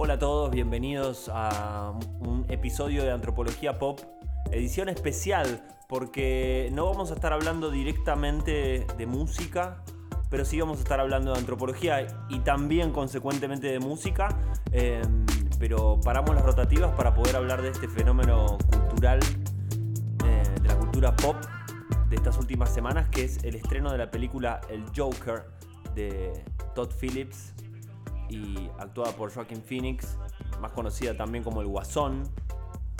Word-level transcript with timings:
Hola 0.00 0.14
a 0.14 0.18
todos, 0.20 0.52
bienvenidos 0.52 1.28
a 1.28 1.92
un 2.20 2.46
episodio 2.48 3.02
de 3.02 3.10
Antropología 3.10 3.80
Pop, 3.80 3.98
edición 4.52 4.88
especial, 4.88 5.66
porque 5.88 6.70
no 6.72 6.84
vamos 6.84 7.10
a 7.10 7.14
estar 7.14 7.32
hablando 7.32 7.72
directamente 7.72 8.86
de 8.96 9.06
música, 9.06 9.82
pero 10.30 10.44
sí 10.44 10.60
vamos 10.60 10.78
a 10.78 10.82
estar 10.82 11.00
hablando 11.00 11.32
de 11.32 11.40
antropología 11.40 12.06
y 12.28 12.38
también 12.38 12.92
consecuentemente 12.92 13.66
de 13.66 13.80
música, 13.80 14.28
em, 14.70 15.26
pero 15.58 15.98
paramos 16.04 16.32
las 16.36 16.44
rotativas 16.44 16.94
para 16.94 17.12
poder 17.12 17.34
hablar 17.34 17.60
de 17.60 17.70
este 17.70 17.88
fenómeno 17.88 18.56
cultural, 18.70 19.18
eh, 20.24 20.60
de 20.62 20.68
la 20.68 20.76
cultura 20.78 21.16
pop 21.16 21.34
de 22.08 22.14
estas 22.14 22.38
últimas 22.38 22.72
semanas, 22.72 23.08
que 23.08 23.24
es 23.24 23.42
el 23.42 23.56
estreno 23.56 23.90
de 23.90 23.98
la 23.98 24.12
película 24.12 24.60
El 24.70 24.84
Joker 24.96 25.42
de 25.96 26.44
Todd 26.76 26.92
Phillips 27.00 27.52
y 28.28 28.70
actuada 28.78 29.12
por 29.12 29.32
Joaquin 29.32 29.62
Phoenix, 29.62 30.18
más 30.60 30.72
conocida 30.72 31.16
también 31.16 31.44
como 31.44 31.60
El 31.60 31.68
Guasón. 31.68 32.24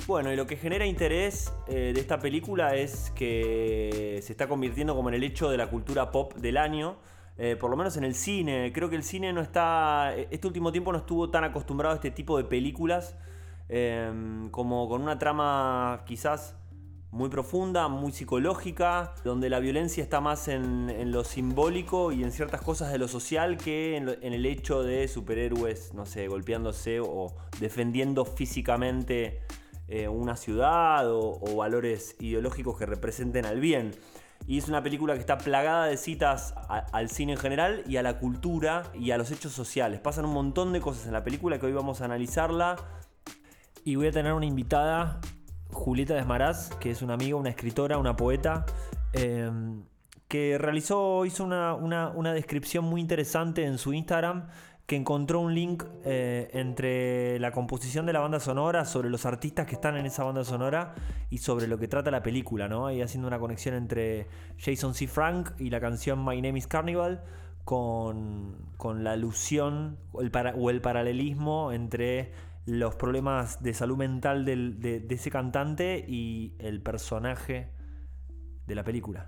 Bueno, 0.07 0.33
y 0.33 0.37
lo 0.37 0.47
que 0.47 0.57
genera 0.57 0.87
interés 0.87 1.53
eh, 1.67 1.93
de 1.95 2.01
esta 2.01 2.19
película 2.19 2.75
es 2.75 3.11
que 3.15 4.21
se 4.23 4.33
está 4.33 4.49
convirtiendo 4.49 4.95
como 4.95 5.11
en 5.11 5.17
el 5.17 5.25
hecho 5.25 5.51
de 5.51 5.59
la 5.59 5.69
cultura 5.69 6.11
pop 6.11 6.35
del 6.35 6.57
año. 6.57 6.97
Eh, 7.37 7.57
por 7.57 7.71
lo 7.71 7.77
menos 7.77 7.97
en 7.97 8.05
el 8.05 8.15
cine. 8.15 8.73
Creo 8.73 8.91
que 8.91 8.97
el 8.97 9.05
cine 9.05 9.33
no 9.33 9.41
está. 9.41 10.15
Este 10.17 10.47
último 10.47 10.73
tiempo 10.73 10.93
no 10.93 10.99
estuvo 10.99 11.31
tan 11.31 11.45
acostumbrado 11.45 11.93
a 11.93 11.97
este 11.97 12.11
tipo 12.11 12.37
de 12.37 12.45
películas. 12.45 13.17
Eh, 13.69 14.49
como 14.51 14.89
con 14.89 15.03
una 15.03 15.19
trama 15.19 16.03
quizás 16.07 16.57
muy 17.11 17.31
profunda, 17.31 17.89
muy 17.89 18.13
psicológica, 18.13 19.15
donde 19.25 19.49
la 19.49 19.61
violencia 19.61 20.03
está 20.03 20.21
más 20.21 20.49
en, 20.49 21.11
lo 21.11 21.25
simbólico 21.25 22.13
y 22.13 22.23
en 22.23 22.33
ciertas 22.33 22.61
cosas 22.61 22.93
de 22.93 22.99
lo 22.99 23.09
social 23.09 23.57
que 23.57 23.97
en, 23.97 24.09
el 24.21 24.45
hecho 24.45 24.83
de 24.83 25.09
superhéroes, 25.09 25.95
no 25.95 26.05
sé, 26.05 26.29
golpeándose 26.29 27.01
o 27.01 27.35
defendiendo 27.61 28.25
físicamente 28.25 29.41
eh, 29.89 30.07
una 30.07 30.37
ciudad 30.37 31.11
o, 31.11 31.57
valores 31.57 32.15
ideológicos 32.21 32.79
que 32.79 32.85
representen 32.85 33.47
al 33.47 33.59
bien. 33.59 33.93
Y 34.47 34.59
es 34.59 34.69
una 34.69 34.83
película 34.83 35.15
que 35.15 35.21
está 35.21 35.39
plagada 35.39 35.87
de 35.87 35.97
citas 35.97 36.55
al 36.69 37.11
cine 37.11 37.33
en 37.33 37.39
general 37.39 37.83
y 37.87 37.97
a 37.97 38.03
la 38.03 38.19
cultura 38.19 38.85
y 38.95 39.11
a 39.11 39.19
los 39.19 39.31
hechos 39.31 39.53
sociales. 39.53 40.01
Pasan 40.01 40.27
un 40.27 40.33
montón 40.33 40.73
de 40.73 40.81
cosas 40.81 41.07
en 41.07 41.13
la 41.13 41.25
película 41.25 41.59
que 41.59 41.67
hoy 41.67 41.73
vamos 41.73 42.01
a 42.01 42.05
analizarla. 42.05 42.77
Y 43.85 43.97
voy 43.97 44.09
a 44.09 44.13
tener 44.13 44.33
una 44.33 44.47
invitada 44.47 45.21
Julieta 45.71 46.15
Desmaraz, 46.15 46.71
que 46.77 46.91
es 46.91 47.03
una 47.03 47.15
amiga, 47.15 47.37
una 47.37 47.51
escritora, 47.51 47.99
una 47.99 48.17
poeta, 48.17 48.65
em, 49.13 49.85
que 50.29 50.59
realizó, 50.59 51.25
hizo 51.25 51.45
una, 51.45 52.33
descripción 52.35 52.85
muy 52.85 53.01
interesante 53.01 53.65
en 53.65 53.79
su 53.79 53.93
Instagram, 53.93 54.49
que 54.87 54.97
encontró 54.97 55.41
un 55.41 55.55
link 55.55 55.85
eh, 56.05 56.49
entre 56.55 57.39
la 57.41 57.53
composición 57.53 58.07
de 58.07 58.15
la 58.15 58.21
banda 58.21 58.41
sonora, 58.41 58.85
sobre 58.87 59.11
los 59.11 59.27
artistas 59.27 59.67
que 59.67 59.75
están 59.75 59.97
en 59.97 60.07
esa 60.07 60.25
banda 60.25 60.45
sonora 60.45 60.95
y 61.31 61.39
sobre 61.39 61.67
lo 61.67 61.79
que 61.79 61.89
trata 61.89 62.11
la 62.11 62.23
película, 62.23 62.69
¿no? 62.69 62.91
Y 62.91 63.03
haciendo 63.03 63.29
una 63.29 63.39
conexión 63.39 63.75
entre 63.75 64.27
Jason 64.59 64.95
C. 64.95 65.07
Frank 65.07 65.51
y 65.59 65.69
la 65.69 65.81
canción 65.81 66.25
My 66.25 66.41
Name 66.41 66.59
is 66.59 66.67
Carnival 66.67 67.23
con, 67.65 68.57
la 69.03 69.13
alusión 69.13 69.99
o 70.13 70.23
el 70.23 70.81
paralelismo 70.81 71.71
entre 71.73 72.33
los 72.69 72.95
problemas 72.97 73.63
de 73.63 73.73
salud 73.73 73.97
mental 73.97 74.45
de, 74.45 75.07
ese 75.09 75.31
cantante 75.31 76.05
y 76.07 76.55
el 76.59 76.83
personaje 76.83 77.71
de 78.67 78.75
la 78.75 78.85
película. 78.85 79.27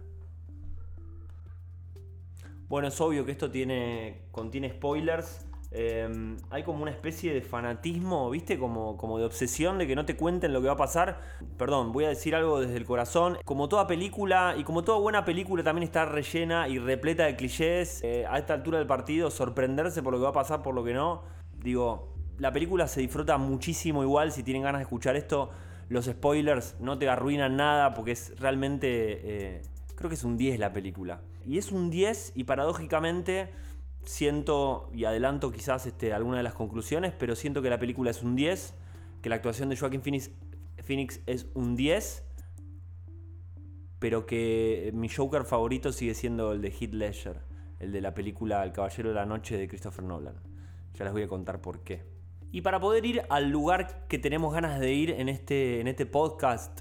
Bueno, 2.68 2.88
es 2.88 3.00
obvio 3.00 3.24
que 3.24 3.32
esto 3.32 3.50
tiene, 3.50 4.26
contiene 4.30 4.68
spoilers. 4.68 5.46
Em, 5.72 6.36
hay 6.50 6.64
como 6.64 6.82
una 6.82 6.90
especie 6.90 7.32
de 7.32 7.40
fanatismo, 7.40 8.28
¿viste? 8.28 8.58
Como, 8.58 8.98
como 8.98 9.18
de 9.18 9.24
obsesión 9.24 9.78
de 9.78 9.86
que 9.86 9.96
no 9.96 10.04
te 10.04 10.16
cuenten 10.16 10.52
lo 10.52 10.60
que 10.60 10.66
va 10.66 10.74
a 10.74 10.76
pasar. 10.76 11.20
Perdón, 11.56 11.92
voy 11.92 12.04
a 12.04 12.10
decir 12.10 12.34
algo 12.34 12.60
desde 12.60 12.76
el 12.76 12.84
corazón. 12.84 13.38
Como 13.46 13.70
toda 13.70 13.86
película, 13.86 14.54
y 14.58 14.64
como 14.64 14.84
toda 14.84 14.98
buena 14.98 15.24
película, 15.24 15.64
también 15.64 15.84
está 15.84 16.04
rellena 16.04 16.68
y 16.68 16.78
repleta 16.78 17.24
de 17.24 17.36
clichés. 17.36 18.02
Eh, 18.04 18.26
a 18.28 18.38
esta 18.38 18.52
altura 18.52 18.78
del 18.78 18.86
partido, 18.86 19.30
sorprenderse 19.30 20.02
por 20.02 20.12
lo 20.12 20.18
que 20.18 20.24
va 20.24 20.30
a 20.30 20.34
pasar, 20.34 20.62
por 20.62 20.74
lo 20.74 20.84
que 20.84 20.92
no. 20.92 21.22
Digo, 21.56 22.09
la 22.40 22.52
película 22.52 22.88
se 22.88 23.02
disfruta 23.02 23.36
muchísimo 23.36 24.02
igual. 24.02 24.32
Si 24.32 24.42
tienen 24.42 24.62
ganas 24.62 24.80
de 24.80 24.84
escuchar 24.84 25.14
esto, 25.14 25.50
los 25.90 26.06
spoilers 26.06 26.74
no 26.80 26.98
te 26.98 27.08
arruinan 27.08 27.56
nada 27.56 27.94
porque 27.94 28.12
es 28.12 28.38
realmente... 28.40 28.88
Eh, 28.88 29.62
creo 29.94 30.08
que 30.08 30.14
es 30.14 30.24
un 30.24 30.38
10 30.38 30.58
la 30.58 30.72
película. 30.72 31.20
Y 31.46 31.58
es 31.58 31.70
un 31.70 31.90
10 31.90 32.32
y 32.34 32.44
paradójicamente 32.44 33.50
siento, 34.04 34.88
y 34.94 35.04
adelanto 35.04 35.52
quizás 35.52 35.84
este, 35.84 36.14
alguna 36.14 36.38
de 36.38 36.42
las 36.42 36.54
conclusiones, 36.54 37.12
pero 37.18 37.36
siento 37.36 37.60
que 37.60 37.68
la 37.68 37.78
película 37.78 38.10
es 38.10 38.22
un 38.22 38.34
10, 38.36 38.74
que 39.20 39.28
la 39.28 39.34
actuación 39.34 39.68
de 39.68 39.76
Joaquin 39.76 40.00
Phoenix, 40.00 40.30
Phoenix 40.82 41.20
es 41.26 41.46
un 41.52 41.76
10, 41.76 42.24
pero 43.98 44.24
que 44.24 44.90
mi 44.94 45.10
Joker 45.10 45.44
favorito 45.44 45.92
sigue 45.92 46.14
siendo 46.14 46.52
el 46.52 46.62
de 46.62 46.70
Heath 46.70 46.94
Ledger, 46.94 47.40
el 47.78 47.92
de 47.92 48.00
la 48.00 48.14
película 48.14 48.64
El 48.64 48.72
Caballero 48.72 49.10
de 49.10 49.14
la 49.16 49.26
Noche 49.26 49.58
de 49.58 49.68
Christopher 49.68 50.04
Nolan. 50.04 50.36
Ya 50.94 51.04
les 51.04 51.12
voy 51.12 51.24
a 51.24 51.28
contar 51.28 51.60
por 51.60 51.80
qué. 51.84 52.19
Y 52.52 52.62
para 52.62 52.80
poder 52.80 53.06
ir 53.06 53.22
al 53.30 53.50
lugar 53.50 54.08
que 54.08 54.18
tenemos 54.18 54.52
ganas 54.52 54.80
de 54.80 54.92
ir 54.92 55.10
en 55.10 55.28
este, 55.28 55.80
en 55.80 55.86
este 55.86 56.04
podcast, 56.04 56.80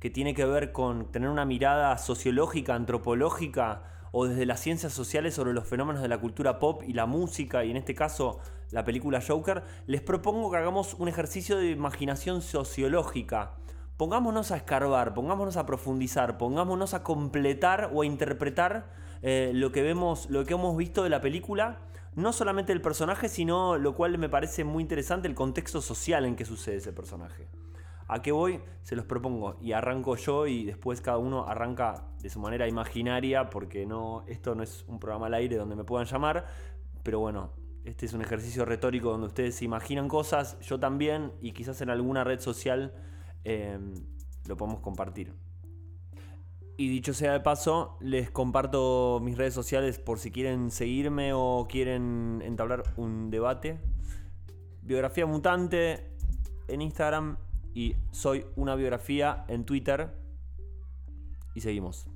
que 0.00 0.10
tiene 0.10 0.34
que 0.34 0.44
ver 0.44 0.72
con 0.72 1.12
tener 1.12 1.28
una 1.28 1.44
mirada 1.44 1.96
sociológica, 1.98 2.74
antropológica 2.74 3.84
o 4.10 4.26
desde 4.26 4.46
las 4.46 4.58
ciencias 4.58 4.92
sociales 4.92 5.34
sobre 5.34 5.52
los 5.52 5.64
fenómenos 5.64 6.02
de 6.02 6.08
la 6.08 6.18
cultura 6.18 6.58
pop 6.58 6.82
y 6.84 6.92
la 6.92 7.06
música, 7.06 7.64
y 7.64 7.70
en 7.70 7.76
este 7.76 7.94
caso 7.94 8.40
la 8.72 8.84
película 8.84 9.20
Joker, 9.24 9.62
les 9.86 10.00
propongo 10.00 10.50
que 10.50 10.56
hagamos 10.56 10.94
un 10.94 11.06
ejercicio 11.06 11.56
de 11.56 11.70
imaginación 11.70 12.42
sociológica. 12.42 13.52
Pongámonos 13.96 14.50
a 14.50 14.56
escarbar, 14.56 15.14
pongámonos 15.14 15.56
a 15.56 15.66
profundizar, 15.66 16.36
pongámonos 16.36 16.94
a 16.94 17.04
completar 17.04 17.90
o 17.94 18.02
a 18.02 18.06
interpretar 18.06 18.90
eh, 19.22 19.52
lo, 19.54 19.70
que 19.70 19.82
vemos, 19.82 20.28
lo 20.30 20.44
que 20.44 20.54
hemos 20.54 20.76
visto 20.76 21.04
de 21.04 21.10
la 21.10 21.20
película 21.20 21.78
no 22.16 22.32
solamente 22.32 22.72
el 22.72 22.80
personaje, 22.80 23.28
sino 23.28 23.76
lo 23.76 23.94
cual 23.94 24.16
me 24.18 24.28
parece 24.28 24.64
muy 24.64 24.82
interesante, 24.82 25.28
el 25.28 25.34
contexto 25.34 25.82
social 25.82 26.24
en 26.24 26.34
que 26.34 26.46
sucede 26.46 26.76
ese 26.76 26.92
personaje. 26.92 27.48
¿A 28.08 28.22
qué 28.22 28.32
voy? 28.32 28.60
Se 28.82 28.96
los 28.96 29.04
propongo 29.04 29.58
y 29.60 29.72
arranco 29.72 30.16
yo 30.16 30.46
y 30.46 30.64
después 30.64 31.00
cada 31.00 31.18
uno 31.18 31.46
arranca 31.46 32.08
de 32.20 32.30
su 32.30 32.40
manera 32.40 32.66
imaginaria 32.66 33.50
porque 33.50 33.84
no, 33.84 34.24
esto 34.28 34.54
no 34.54 34.62
es 34.62 34.84
un 34.88 34.98
programa 34.98 35.26
al 35.26 35.34
aire 35.34 35.56
donde 35.56 35.76
me 35.76 35.84
puedan 35.84 36.06
llamar, 36.06 36.46
pero 37.02 37.18
bueno, 37.18 37.52
este 37.84 38.06
es 38.06 38.14
un 38.14 38.22
ejercicio 38.22 38.64
retórico 38.64 39.10
donde 39.10 39.26
ustedes 39.26 39.56
se 39.56 39.64
imaginan 39.64 40.08
cosas, 40.08 40.58
yo 40.60 40.80
también 40.80 41.32
y 41.40 41.52
quizás 41.52 41.80
en 41.82 41.90
alguna 41.90 42.24
red 42.24 42.40
social 42.40 42.94
eh, 43.44 43.78
lo 44.48 44.56
podemos 44.56 44.80
compartir. 44.80 45.34
Y 46.78 46.88
dicho 46.88 47.14
sea 47.14 47.32
de 47.32 47.40
paso, 47.40 47.96
les 48.00 48.30
comparto 48.30 49.18
mis 49.22 49.38
redes 49.38 49.54
sociales 49.54 49.98
por 49.98 50.18
si 50.18 50.30
quieren 50.30 50.70
seguirme 50.70 51.32
o 51.32 51.66
quieren 51.70 52.42
entablar 52.44 52.82
un 52.96 53.30
debate. 53.30 53.78
Biografía 54.82 55.24
mutante 55.24 56.10
en 56.68 56.82
Instagram 56.82 57.38
y 57.74 57.96
soy 58.10 58.44
una 58.56 58.74
biografía 58.74 59.46
en 59.48 59.64
Twitter. 59.64 60.10
Y 61.54 61.62
seguimos. 61.62 62.06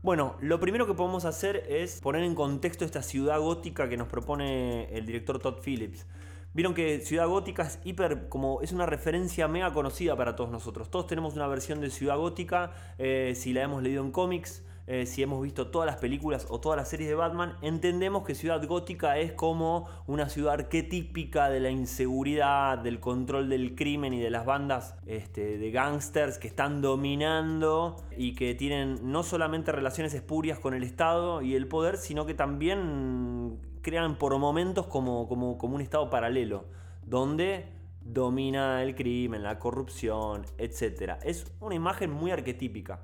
Bueno, 0.00 0.36
lo 0.40 0.60
primero 0.60 0.86
que 0.86 0.94
podemos 0.94 1.24
hacer 1.24 1.64
es 1.68 2.00
poner 2.00 2.22
en 2.22 2.36
contexto 2.36 2.84
esta 2.84 3.02
ciudad 3.02 3.40
gótica 3.40 3.88
que 3.88 3.96
nos 3.96 4.06
propone 4.06 4.84
el 4.96 5.04
director 5.04 5.40
Todd 5.40 5.60
Phillips. 5.64 6.06
Vieron 6.54 6.74
que 6.74 7.00
Ciudad 7.00 7.28
Gótica 7.28 7.62
es 7.64 7.78
hiper, 7.84 8.28
como 8.28 8.62
es 8.62 8.72
una 8.72 8.86
referencia 8.86 9.48
mega 9.48 9.72
conocida 9.72 10.16
para 10.16 10.34
todos 10.34 10.50
nosotros. 10.50 10.90
Todos 10.90 11.06
tenemos 11.06 11.34
una 11.34 11.46
versión 11.46 11.80
de 11.80 11.90
Ciudad 11.90 12.16
Gótica, 12.16 12.72
eh, 12.98 13.34
si 13.36 13.52
la 13.52 13.62
hemos 13.62 13.82
leído 13.82 14.02
en 14.02 14.10
cómics, 14.10 14.64
eh, 14.90 15.04
si 15.04 15.22
hemos 15.22 15.42
visto 15.42 15.66
todas 15.66 15.84
las 15.84 15.96
películas 15.96 16.46
o 16.48 16.60
todas 16.60 16.78
las 16.78 16.88
series 16.88 17.10
de 17.10 17.14
Batman, 17.14 17.58
entendemos 17.60 18.24
que 18.24 18.34
Ciudad 18.34 18.66
Gótica 18.66 19.18
es 19.18 19.32
como 19.32 19.86
una 20.06 20.30
ciudad 20.30 20.54
arquetípica 20.54 21.50
de 21.50 21.60
la 21.60 21.68
inseguridad, 21.68 22.78
del 22.78 22.98
control 22.98 23.50
del 23.50 23.74
crimen 23.74 24.14
y 24.14 24.20
de 24.20 24.30
las 24.30 24.46
bandas 24.46 24.96
este, 25.04 25.58
de 25.58 25.70
gángsters 25.70 26.38
que 26.38 26.48
están 26.48 26.80
dominando 26.80 27.96
y 28.16 28.34
que 28.34 28.54
tienen 28.54 29.12
no 29.12 29.24
solamente 29.24 29.72
relaciones 29.72 30.14
espurias 30.14 30.58
con 30.58 30.72
el 30.72 30.82
Estado 30.82 31.42
y 31.42 31.54
el 31.54 31.68
poder, 31.68 31.98
sino 31.98 32.24
que 32.24 32.32
también 32.32 33.58
crean 33.88 34.16
por 34.16 34.36
momentos 34.38 34.86
como, 34.86 35.26
como, 35.28 35.56
como 35.56 35.76
un 35.76 35.80
Estado 35.80 36.10
paralelo, 36.10 36.66
donde 37.06 37.64
domina 38.02 38.82
el 38.82 38.94
crimen, 38.94 39.42
la 39.42 39.58
corrupción, 39.58 40.44
etc. 40.58 41.14
Es 41.22 41.50
una 41.60 41.74
imagen 41.74 42.10
muy 42.10 42.30
arquetípica. 42.30 43.00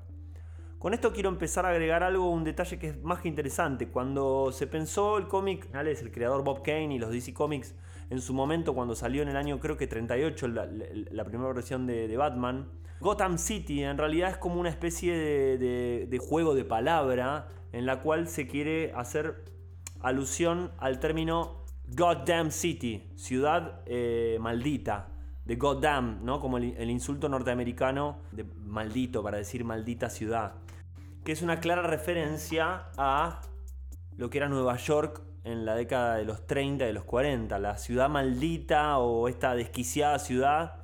Con 0.79 0.93
esto 0.93 1.15
quiero 1.15 1.31
empezar 1.31 1.65
a 1.65 1.71
agregar 1.71 2.03
algo, 2.03 2.31
un 2.31 2.45
detalle 2.45 2.79
que 2.79 2.89
es 2.89 3.03
más 3.03 3.21
que 3.21 3.29
interesante. 3.29 3.89
Cuando 3.89 4.53
se 4.53 4.67
pensó 4.67 5.17
el 5.17 5.27
cómic, 5.27 5.67
es 5.87 6.03
el 6.03 6.13
creador 6.13 6.45
Bob 6.45 6.63
Kane 6.63 6.95
y 6.95 6.99
los 6.99 7.11
DC 7.11 7.33
Comics, 7.33 7.75
en 8.11 8.21
su 8.21 8.35
momento 8.35 8.75
cuando 8.75 8.95
salió 8.95 9.23
en 9.23 9.29
el 9.29 9.37
año 9.37 9.59
creo 9.59 9.79
que 9.79 9.87
38 9.87 10.49
la, 10.49 11.25
primera 11.25 11.51
versión 11.55 11.87
de, 11.87 12.15
Batman, 12.19 12.69
Gotham 13.01 13.39
City 13.39 13.83
en 13.83 13.97
realidad 13.97 14.33
es 14.33 14.37
como 14.37 14.61
una 14.61 14.69
especie 14.69 15.17
de, 15.17 16.07
de 16.07 16.19
juego 16.19 16.55
de 16.55 16.67
palabra 16.67 17.49
en 17.73 17.87
la 17.87 18.03
cual 18.03 18.29
se 18.29 18.47
quiere 18.47 18.93
hacer 18.95 19.54
alusión 20.05 20.71
al 20.79 21.01
término 21.01 21.65
Goddamn 21.89 22.51
City, 22.51 23.11
ciudad 23.17 23.81
eh, 23.87 24.39
maldita, 24.41 25.09
de 25.45 25.57
goddamn, 25.57 26.25
¿no? 26.25 26.41
Como 26.41 26.59
el, 26.59 26.91
insulto 26.91 27.29
norteamericano 27.29 28.19
de 28.33 28.45
maldito 28.45 29.23
para 29.23 29.39
decir 29.39 29.65
maldita 29.65 30.09
ciudad, 30.09 30.53
que 31.25 31.33
es 31.33 31.43
una 31.43 31.61
clara 31.61 31.83
referencia 31.83 32.87
a 32.97 33.41
lo 34.17 34.31
que 34.31 34.39
era 34.39 34.49
Nueva 34.49 34.77
York 34.77 35.23
en 35.45 35.67
la 35.67 35.75
década 35.75 36.17
de 36.17 36.25
los 36.25 36.47
30 36.47 36.85
y 36.85 36.87
de 36.87 36.93
los 36.95 37.05
40, 37.05 37.59
la 37.59 37.77
ciudad 37.77 38.09
maldita 38.09 38.99
o 38.99 39.29
esta 39.29 39.55
desquiciada 39.55 40.19
ciudad. 40.19 40.77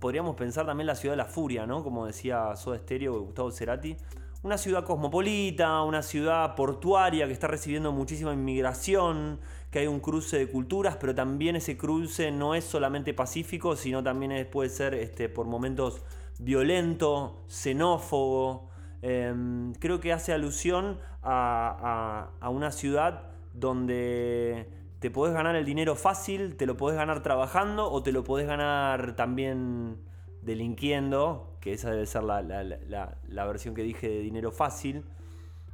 Podríamos 0.00 0.36
pensar 0.36 0.66
también 0.66 0.86
la 0.86 0.94
ciudad 0.94 1.14
de 1.14 1.18
la 1.18 1.24
furia, 1.24 1.64
¿no? 1.64 1.82
Como 1.82 2.06
decía 2.06 2.54
Soda 2.56 2.78
Stereo 2.78 3.20
Gustavo 3.20 3.50
Cerati. 3.50 3.96
Una 4.44 4.58
ciudad 4.58 4.84
cosmopolita, 4.84 5.82
una 5.82 6.02
ciudad 6.02 6.56
portuaria 6.56 7.28
que 7.28 7.32
está 7.32 7.46
recibiendo 7.46 7.92
muchísima 7.92 8.32
inmigración, 8.32 9.38
que 9.70 9.78
hay 9.78 9.86
un 9.86 10.00
cruce 10.00 10.36
de 10.36 10.50
culturas, 10.50 10.96
pero 10.96 11.14
también 11.14 11.54
ese 11.54 11.76
cruce 11.76 12.32
no 12.32 12.56
es 12.56 12.64
solamente 12.64 13.14
pacífico, 13.14 13.76
sino 13.76 14.02
también 14.02 14.48
puede 14.50 14.68
ser 14.68 14.94
este, 14.94 15.28
por 15.28 15.46
momentos 15.46 16.02
violento, 16.40 17.44
xenófobo. 17.46 18.68
Em, 19.00 19.74
creo 19.74 20.00
que 20.00 20.12
hace 20.12 20.32
alusión 20.32 20.98
a, 21.22 22.30
a 22.40 22.48
una 22.48 22.72
ciudad 22.72 23.30
donde 23.54 24.68
te 24.98 25.12
podés 25.12 25.34
ganar 25.34 25.54
el 25.54 25.64
dinero 25.64 25.94
fácil, 25.94 26.56
te 26.56 26.66
lo 26.66 26.76
podés 26.76 26.96
ganar 26.96 27.22
trabajando 27.22 27.88
o 27.92 28.02
te 28.02 28.10
lo 28.10 28.24
podés 28.24 28.48
ganar 28.48 29.14
también 29.14 29.98
delinquiendo, 30.42 31.51
que 31.62 31.72
esa 31.72 31.90
debe 31.90 32.06
ser 32.06 32.24
la, 32.24 33.46
versión 33.46 33.74
que 33.74 33.82
dije 33.82 34.08
de 34.08 34.18
dinero 34.18 34.50
fácil. 34.50 35.04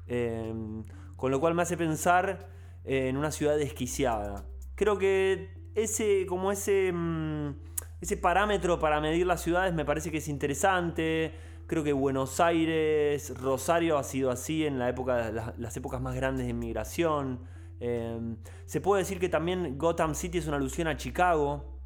Em, 0.06 0.85
con 1.17 1.31
lo 1.31 1.40
cual 1.40 1.55
me 1.55 1.62
hace 1.62 1.76
pensar 1.76 2.46
en 2.85 3.17
una 3.17 3.32
ciudad 3.32 3.56
desquiciada. 3.56 4.44
Creo 4.75 4.99
que 4.99 5.49
ese, 5.75 6.26
como 6.26 6.52
ese, 6.52 6.93
mm, 6.93 7.55
ese 8.02 8.17
parámetro 8.19 8.79
para 8.79 9.00
medir 9.00 9.26
las 9.26 9.43
ciudades 9.43 9.73
me 9.75 9.85
parece 9.85 10.11
que 10.11 10.19
es 10.19 10.29
interesante. 10.29 11.32
Creo 11.67 11.82
que 11.82 11.94
Buenos 11.94 12.38
Aires, 12.38 13.32
Rosario 13.38 13.96
ha 13.99 14.05
sido 14.05 14.31
así 14.31 14.67
en 14.67 14.79
la 14.79 14.90
época, 14.90 15.55
las 15.56 15.76
épocas 15.76 16.00
más 16.02 16.14
grandes 16.14 16.44
de 16.44 16.50
inmigración. 16.50 17.40
Em, 17.81 18.37
se 18.67 18.81
puede 18.82 19.02
decir 19.02 19.19
que 19.19 19.29
también 19.31 19.79
Gotham 19.79 20.14
City 20.14 20.38
es 20.38 20.46
una 20.46 20.58
alusión 20.58 20.87
a 20.87 20.96
Chicago. 20.99 21.81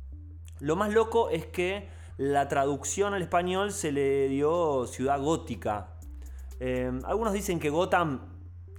Lo 0.58 0.74
más 0.74 0.92
loco 0.92 1.30
es 1.30 1.46
que 1.46 1.88
la 2.16 2.48
traducción 2.48 3.14
al 3.14 3.22
español 3.22 3.72
se 3.72 3.92
le 3.92 4.28
dio 4.28 4.86
ciudad 4.86 5.20
gótica. 5.20 5.98
Em, 6.60 7.00
algunos 7.04 7.32
dicen 7.32 7.58
que 7.58 7.70
Gotham 7.70 8.32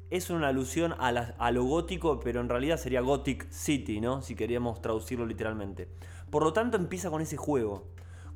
es 0.10 0.30
una 0.30 0.50
alusión 0.50 0.94
a, 1.00 1.52
lo 1.52 1.64
gótico, 1.64 2.20
pero 2.20 2.40
en 2.40 2.48
realidad 2.48 2.78
sería 2.78 3.02
Gothic 3.02 3.50
City, 3.50 4.00
¿no? 4.00 4.22
Si 4.22 4.36
queríamos 4.36 4.82
traducirlo 4.82 5.26
literalmente. 5.26 5.90
Por 6.30 6.44
lo 6.44 6.54
tanto, 6.54 6.78
empieza 6.78 7.10
con 7.10 7.22
ese 7.22 7.36
juego. 7.36 7.88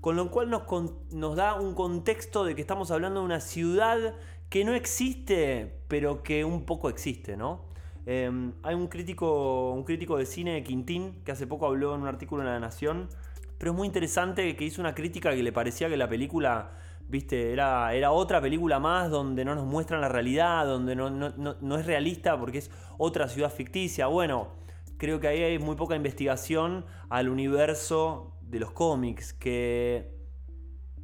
Con 0.02 0.16
lo 0.16 0.32
cual 0.32 0.50
nos, 0.50 0.64
nos 1.12 1.36
da 1.36 1.54
un 1.56 1.76
contexto 1.76 2.44
de 2.44 2.56
que 2.56 2.62
estamos 2.62 2.90
hablando 2.92 3.20
de 3.20 3.26
una 3.26 3.40
ciudad 3.40 4.16
que 4.50 4.66
no 4.66 4.74
existe, 4.74 5.82
pero 5.88 6.24
que 6.24 6.46
un 6.46 6.66
poco 6.66 6.90
existe, 6.90 7.38
¿no? 7.38 7.66
Em, 8.06 8.54
hay 8.64 8.74
un 8.74 8.88
crítico, 8.88 9.74
un 9.74 9.84
crítico 9.84 10.18
de 10.18 10.26
cine, 10.26 10.64
Quintín, 10.64 11.22
que 11.26 11.32
hace 11.32 11.46
poco 11.46 11.68
habló 11.68 11.94
en 11.94 12.02
un 12.02 12.08
artículo 12.08 12.42
en 12.42 12.48
La 12.48 12.60
Nación, 12.60 13.10
pero 13.58 13.72
es 13.72 13.78
muy 13.78 13.88
interesante 13.88 14.56
que 14.56 14.66
hizo 14.66 14.82
una 14.82 14.94
crítica 14.94 15.32
que 15.32 15.44
le 15.44 15.52
parecía 15.52 15.90
que 15.90 15.98
la 15.98 16.08
película, 16.08 16.72
viste, 17.08 17.54
era, 17.54 17.94
era 17.94 18.12
otra 18.12 18.42
película 18.42 18.80
más 18.80 19.10
donde 19.10 19.46
no 19.46 19.56
nos 19.56 19.66
muestran 19.66 20.02
la 20.02 20.10
realidad, 20.10 20.66
donde 20.66 20.96
no, 20.96 21.10
no 21.10 21.78
es 21.78 21.86
realista 21.86 22.40
porque 22.40 22.60
es 22.60 22.72
otra 22.98 23.28
ciudad 23.28 23.52
ficticia. 23.52 24.08
Bueno, 24.08 24.56
creo 24.98 25.20
que 25.20 25.28
ahí 25.28 25.44
hay 25.44 25.60
muy 25.60 25.76
poca 25.76 25.96
investigación 25.96 26.86
al 27.10 27.30
universo 27.30 28.38
de 28.42 28.60
los 28.60 28.72
cómics, 28.72 29.34
que 29.34 30.16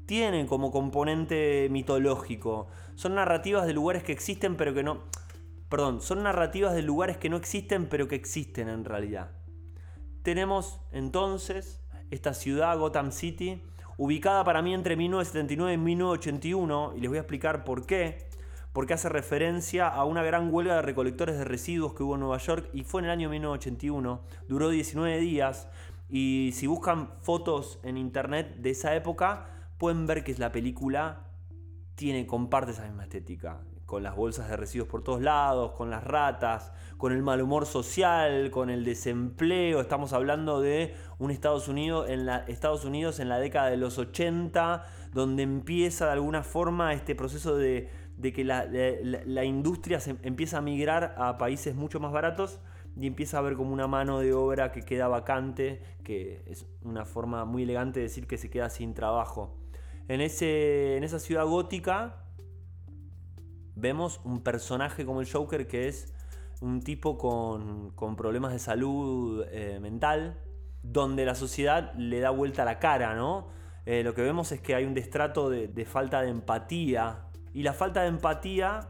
tienen 0.05 0.47
como 0.47 0.71
componente 0.71 1.67
mitológico. 1.71 2.67
Son 2.95 3.15
narrativas 3.15 3.65
de 3.65 3.73
lugares 3.73 4.03
que 4.03 4.11
existen 4.11 4.55
pero 4.55 4.73
que 4.73 4.83
no 4.83 5.03
Perdón, 5.73 6.01
son 6.01 6.21
narrativas 6.21 6.75
de 6.75 6.83
lugares 6.83 7.17
que 7.17 7.29
no 7.29 7.37
existen 7.37 7.87
pero 7.89 8.07
que 8.07 8.13
existen 8.13 8.69
en 8.69 8.85
realidad. 8.85 9.31
Tenemos 10.21 10.79
entonces 10.91 11.82
esta 12.11 12.33
ciudad, 12.33 12.77
Gotham 12.77 13.11
City, 13.11 13.61
ubicada 13.97 14.43
para 14.43 14.61
mí 14.61 14.73
entre 14.73 14.95
1979 14.95 15.73
y 15.73 15.77
1981, 15.77 16.93
y 16.95 16.99
les 17.01 17.09
voy 17.09 17.17
a 17.17 17.21
explicar 17.21 17.63
por 17.63 17.85
qué. 17.85 18.29
Porque 18.71 18.95
hace 18.95 19.07
referencia 19.07 19.87
a 19.87 20.03
una 20.03 20.23
gran 20.23 20.51
huelga 20.51 20.75
de 20.77 20.81
recolectores 20.81 21.37
de 21.37 21.43
residuos 21.43 21.93
que 21.93 22.01
hubo 22.01 22.15
en 22.15 22.21
Nueva 22.21 22.39
York 22.39 22.69
y 22.73 22.83
fue 22.83 23.01
en 23.01 23.05
el 23.05 23.11
año 23.11 23.29
1981. 23.29 24.21
Duró 24.47 24.69
19 24.69 25.19
días 25.19 25.67
y 26.09 26.51
si 26.53 26.65
buscan 26.65 27.09
fotos 27.21 27.79
en 27.83 27.97
internet 27.97 28.55
de 28.57 28.71
esa 28.71 28.95
época, 28.95 29.47
pueden 29.77 30.07
ver 30.07 30.23
que 30.23 30.33
la 30.35 30.51
película 30.51 31.27
tiene, 31.93 32.25
comparte 32.25 32.71
esa 32.71 32.85
misma 32.85 33.03
estética 33.03 33.61
con 33.93 34.01
las 34.01 34.15
bolsas 34.15 34.49
de 34.49 34.57
residuos 34.57 34.89
por 34.89 35.03
todos 35.03 35.21
lados, 35.21 35.73
con 35.73 35.91
las 35.91 36.03
ratas, 36.03 36.71
con 36.97 37.11
el 37.11 37.21
mal 37.21 37.43
humor 37.43 37.67
social, 37.67 38.49
con 38.49 38.71
el 38.71 38.83
desempleo. 38.83 39.79
Estamos 39.81 40.13
hablando 40.13 40.61
de 40.61 40.95
un 41.19 41.29
Estados 41.29 41.67
Unidos 41.67 42.09
en 42.09 42.25
la, 42.25 42.43
la 42.47 43.39
década 43.39 43.69
de 43.69 43.77
los 43.77 43.99
80, 43.99 44.83
donde 45.13 45.43
empieza 45.43 46.07
de 46.07 46.13
alguna 46.13 46.41
forma 46.41 46.95
este 46.95 47.13
proceso 47.13 47.55
de, 47.55 47.87
que 48.19 48.43
la, 48.43 49.45
industria 49.45 49.99
se 49.99 50.17
empieza 50.23 50.57
a 50.57 50.61
migrar 50.61 51.13
a 51.19 51.37
países 51.37 51.75
mucho 51.75 51.99
más 51.99 52.11
baratos 52.11 52.61
y 52.99 53.05
empieza 53.05 53.37
a 53.37 53.41
haber 53.41 53.53
como 53.53 53.73
una 53.73 53.85
mano 53.85 54.21
de 54.21 54.33
obra 54.33 54.71
que 54.71 54.81
queda 54.81 55.07
vacante, 55.07 55.83
que 56.03 56.41
es 56.47 56.65
una 56.81 57.05
forma 57.05 57.45
muy 57.45 57.61
elegante 57.61 57.99
de 57.99 58.05
decir 58.05 58.25
que 58.25 58.39
se 58.39 58.49
queda 58.49 58.71
sin 58.71 58.95
trabajo. 58.95 59.55
En, 60.07 60.19
ese, 60.19 60.97
en 60.97 61.03
esa 61.03 61.19
ciudad 61.19 61.45
gótica 61.45 62.22
vemos 63.75 64.21
un 64.23 64.41
personaje 64.41 65.05
como 65.05 65.21
el 65.21 65.31
Joker 65.31 65.67
que 65.67 65.87
es 65.87 66.13
un 66.61 66.81
tipo 66.81 67.17
con, 67.17 68.15
problemas 68.15 68.53
de 68.53 68.59
salud 68.59 69.45
eh, 69.51 69.79
mental, 69.81 70.39
donde 70.81 71.25
la 71.25 71.35
sociedad 71.35 71.93
le 71.95 72.19
da 72.19 72.29
vuelta 72.29 72.61
a 72.61 72.65
la 72.65 72.79
cara, 72.79 73.15
¿no? 73.15 73.47
Eh, 73.85 74.01
lo 74.03 74.13
que 74.13 74.21
vemos 74.21 74.51
es 74.53 74.61
que 74.61 74.75
hay 74.75 74.85
un 74.85 74.93
destrato 74.93 75.49
de, 75.49 75.85
falta 75.85 76.21
de 76.21 76.29
empatía. 76.29 77.25
Y 77.53 77.63
la 77.63 77.73
falta 77.73 78.01
de 78.03 78.07
empatía 78.07 78.89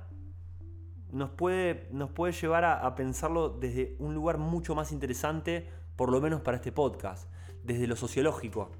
nos 1.11 1.31
puede, 1.31 1.87
nos 1.91 2.11
puede 2.11 2.33
llevar 2.33 2.63
a 2.65 2.95
pensarlo 2.95 3.49
desde 3.49 3.95
un 3.99 4.13
lugar 4.13 4.37
mucho 4.37 4.75
más 4.75 4.91
interesante, 4.91 5.67
por 5.95 6.11
lo 6.11 6.21
menos 6.21 6.41
para 6.41 6.57
este 6.57 6.71
podcast, 6.71 7.29
desde 7.63 7.87
lo 7.87 7.95
sociológico. 7.95 8.71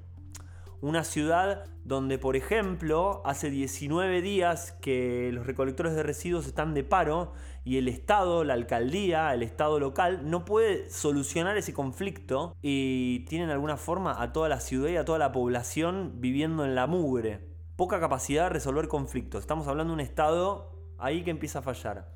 Una 0.84 1.02
ciudad 1.02 1.64
donde, 1.86 2.18
por 2.18 2.36
ejemplo, 2.36 3.22
hace 3.24 3.48
19 3.48 4.20
días 4.20 4.72
que 4.82 5.30
los 5.32 5.46
recolectores 5.46 5.94
de 5.94 6.02
residuos 6.02 6.46
están 6.46 6.74
de 6.74 6.84
paro 6.84 7.32
y 7.64 7.78
el 7.78 7.88
Estado, 7.88 8.44
la 8.44 8.52
alcaldía, 8.52 9.32
el 9.32 9.42
Estado 9.42 9.80
local 9.80 10.28
no 10.28 10.44
puede 10.44 10.90
solucionar 10.90 11.56
ese 11.56 11.72
conflicto 11.72 12.54
y 12.60 13.20
tienen 13.20 13.48
de 13.48 13.54
alguna 13.54 13.78
forma 13.78 14.20
a 14.22 14.34
toda 14.34 14.50
la 14.50 14.60
ciudad 14.60 14.90
y 14.90 14.96
a 14.96 15.06
toda 15.06 15.18
la 15.18 15.32
población 15.32 16.16
viviendo 16.16 16.66
en 16.66 16.74
la 16.74 16.86
mugre. 16.86 17.40
Poca 17.76 17.98
capacidad 17.98 18.42
de 18.42 18.50
resolver 18.50 18.86
conflictos. 18.86 19.40
Estamos 19.40 19.66
hablando 19.68 19.92
de 19.92 19.94
un 19.94 20.00
Estado 20.00 20.70
ahí 20.98 21.24
que 21.24 21.30
empieza 21.30 21.60
a 21.60 21.62
fallar. 21.62 22.12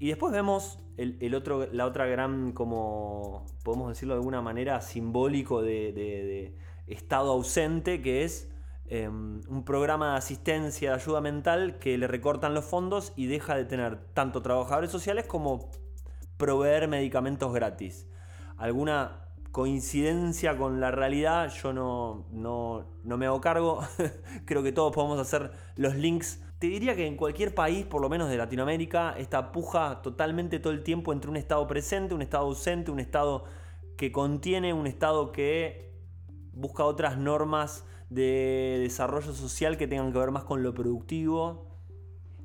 Y 0.00 0.08
después 0.08 0.32
vemos 0.32 0.80
el, 0.96 1.32
otro, 1.36 1.68
la 1.70 1.86
otra 1.86 2.06
gran, 2.06 2.54
como 2.54 3.46
podemos 3.62 3.88
decirlo 3.90 4.14
de 4.14 4.18
alguna 4.18 4.42
manera, 4.42 4.80
simbólico 4.80 5.62
de 5.62 6.56
estado 6.86 7.32
ausente, 7.32 8.02
que 8.02 8.24
es 8.24 8.50
em, 8.86 9.40
un 9.48 9.64
programa 9.64 10.12
de 10.12 10.18
asistencia, 10.18 10.90
de 10.90 10.96
ayuda 10.96 11.20
mental, 11.20 11.78
que 11.78 11.96
le 11.98 12.06
recortan 12.06 12.54
los 12.54 12.64
fondos 12.64 13.12
y 13.16 13.26
deja 13.26 13.56
de 13.56 13.64
tener 13.64 13.98
tanto 14.12 14.42
trabajadores 14.42 14.90
sociales 14.90 15.26
como 15.26 15.70
proveer 16.36 16.88
medicamentos 16.88 17.52
gratis. 17.52 18.06
¿Alguna 18.56 19.24
coincidencia 19.52 20.56
con 20.56 20.80
la 20.80 20.90
realidad? 20.90 21.52
Yo 21.62 21.72
no, 21.72 22.26
no, 22.30 22.86
no 23.04 23.16
me 23.16 23.26
hago 23.26 23.40
cargo. 23.40 23.80
Creo 24.44 24.62
que 24.62 24.72
todos 24.72 24.92
podemos 24.92 25.18
hacer 25.18 25.52
los 25.76 25.94
links. 25.94 26.40
Te 26.58 26.66
diría 26.68 26.96
que 26.96 27.06
en 27.06 27.16
cualquier 27.16 27.54
país, 27.54 27.84
por 27.84 28.00
lo 28.00 28.08
menos 28.08 28.28
de 28.28 28.36
Latinoamérica, 28.36 29.14
esta 29.18 29.52
puja 29.52 30.02
totalmente 30.02 30.58
todo 30.58 30.72
el 30.72 30.82
tiempo 30.82 31.12
entre 31.12 31.30
un 31.30 31.36
estado 31.36 31.66
presente, 31.66 32.14
un 32.14 32.22
estado 32.22 32.44
ausente, 32.46 32.90
un 32.90 33.00
estado 33.00 33.44
que 33.96 34.12
contiene, 34.12 34.72
un 34.72 34.86
estado 34.86 35.30
que 35.30 35.93
busca 36.54 36.84
otras 36.84 37.18
normas 37.18 37.84
de 38.10 38.78
desarrollo 38.80 39.32
social 39.32 39.76
que 39.76 39.86
tengan 39.86 40.12
que 40.12 40.18
ver 40.18 40.30
más 40.30 40.44
con 40.44 40.62
lo 40.62 40.74
productivo. 40.74 41.74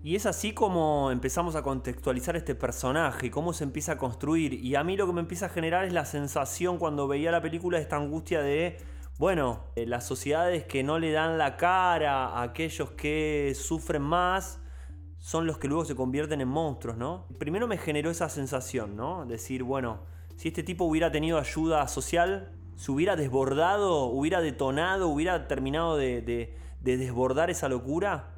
Y 0.01 0.15
es 0.15 0.25
así 0.25 0.53
como 0.53 1.11
empezamos 1.11 1.55
a 1.55 1.61
contextualizar 1.61 2.37
este 2.37 2.55
personaje, 2.55 3.29
cómo 3.29 3.51
se 3.51 3.65
empieza 3.65 3.93
a 3.93 3.97
construir. 3.97 4.53
Y 4.53 4.75
a 4.75 4.83
mí 4.83 4.95
lo 4.95 5.05
que 5.05 5.13
me 5.13 5.19
empieza 5.19 5.47
a 5.47 5.49
generar 5.49 5.83
es 5.83 5.91
la 5.91 6.05
sensación 6.05 6.77
cuando 6.77 7.07
veía 7.07 7.31
la 7.31 7.41
película 7.41 7.79
esta 7.79 7.97
angustia 7.97 8.41
de, 8.41 8.77
bueno, 9.17 9.65
eh, 9.75 9.85
las 9.85 10.05
sociedades 10.05 10.63
que 10.63 10.83
no 10.83 10.99
le 10.99 11.11
dan 11.11 11.37
la 11.37 11.57
cara 11.57 12.27
a 12.27 12.43
aquellos 12.43 12.91
que 12.91 13.53
sufren 13.55 14.01
más 14.01 14.61
son 15.17 15.45
los 15.45 15.57
que 15.57 15.67
luego 15.67 15.83
se 15.83 15.95
convierten 15.95 16.39
en 16.39 16.47
monstruos, 16.47 16.95
¿no? 16.95 17.27
Primero 17.37 17.67
me 17.67 17.77
generó 17.77 18.09
esa 18.09 18.29
sensación, 18.29 18.95
¿no? 18.95 19.25
Decir, 19.25 19.63
bueno, 19.63 19.99
si 20.37 20.47
este 20.47 20.63
tipo 20.63 20.85
hubiera 20.85 21.11
tenido 21.11 21.37
ayuda 21.37 21.85
social, 21.89 22.57
se 22.79 22.93
hubiera 22.93 23.17
desbordado, 23.17 24.05
hubiera 24.05 24.39
detonado, 24.39 25.09
hubiera 25.09 25.49
terminado 25.49 25.97
de, 25.97 26.55
desbordar 26.79 27.49
esa 27.49 27.67
locura. 27.67 28.35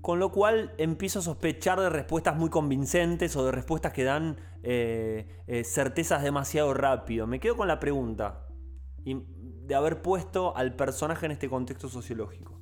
Con 0.00 0.18
lo 0.18 0.32
cual 0.32 0.72
empiezo 0.78 1.18
a 1.18 1.22
sospechar 1.22 1.78
de 1.80 1.90
respuestas 1.90 2.36
muy 2.36 2.48
convincentes 2.48 3.36
o 3.36 3.44
de 3.44 3.52
respuestas 3.52 3.92
que 3.92 4.04
dan 4.04 4.38
eh, 4.62 5.42
eh, 5.46 5.64
certezas 5.64 6.22
demasiado 6.22 6.72
rápido. 6.72 7.26
Me 7.26 7.40
quedo 7.40 7.58
con 7.58 7.68
la 7.68 7.78
pregunta 7.78 8.46
de 9.04 9.74
haber 9.74 10.00
puesto 10.00 10.56
al 10.56 10.74
personaje 10.74 11.26
en 11.26 11.32
este 11.32 11.50
contexto 11.50 11.90
sociológico. 11.90 12.58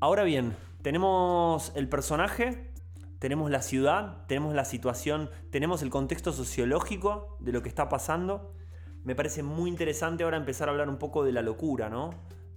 Ahora 0.00 0.24
bien, 0.24 0.56
tenemos 0.82 1.70
el 1.76 1.88
personaje, 1.88 2.72
tenemos 3.20 3.48
la 3.48 3.62
ciudad, 3.62 4.26
tenemos 4.26 4.56
la 4.56 4.64
situación, 4.64 5.30
tenemos 5.52 5.82
el 5.82 5.90
contexto 5.90 6.32
sociológico 6.32 7.36
de 7.38 7.52
lo 7.52 7.62
que 7.62 7.68
está 7.68 7.88
pasando. 7.88 8.57
Me 9.04 9.14
parece 9.14 9.42
muy 9.42 9.70
interesante 9.70 10.24
ahora 10.24 10.36
empezar 10.36 10.68
a 10.68 10.72
hablar 10.72 10.88
un 10.88 10.98
poco 10.98 11.24
de 11.24 11.32
la 11.32 11.42
locura, 11.42 11.88
¿no? 11.88 12.10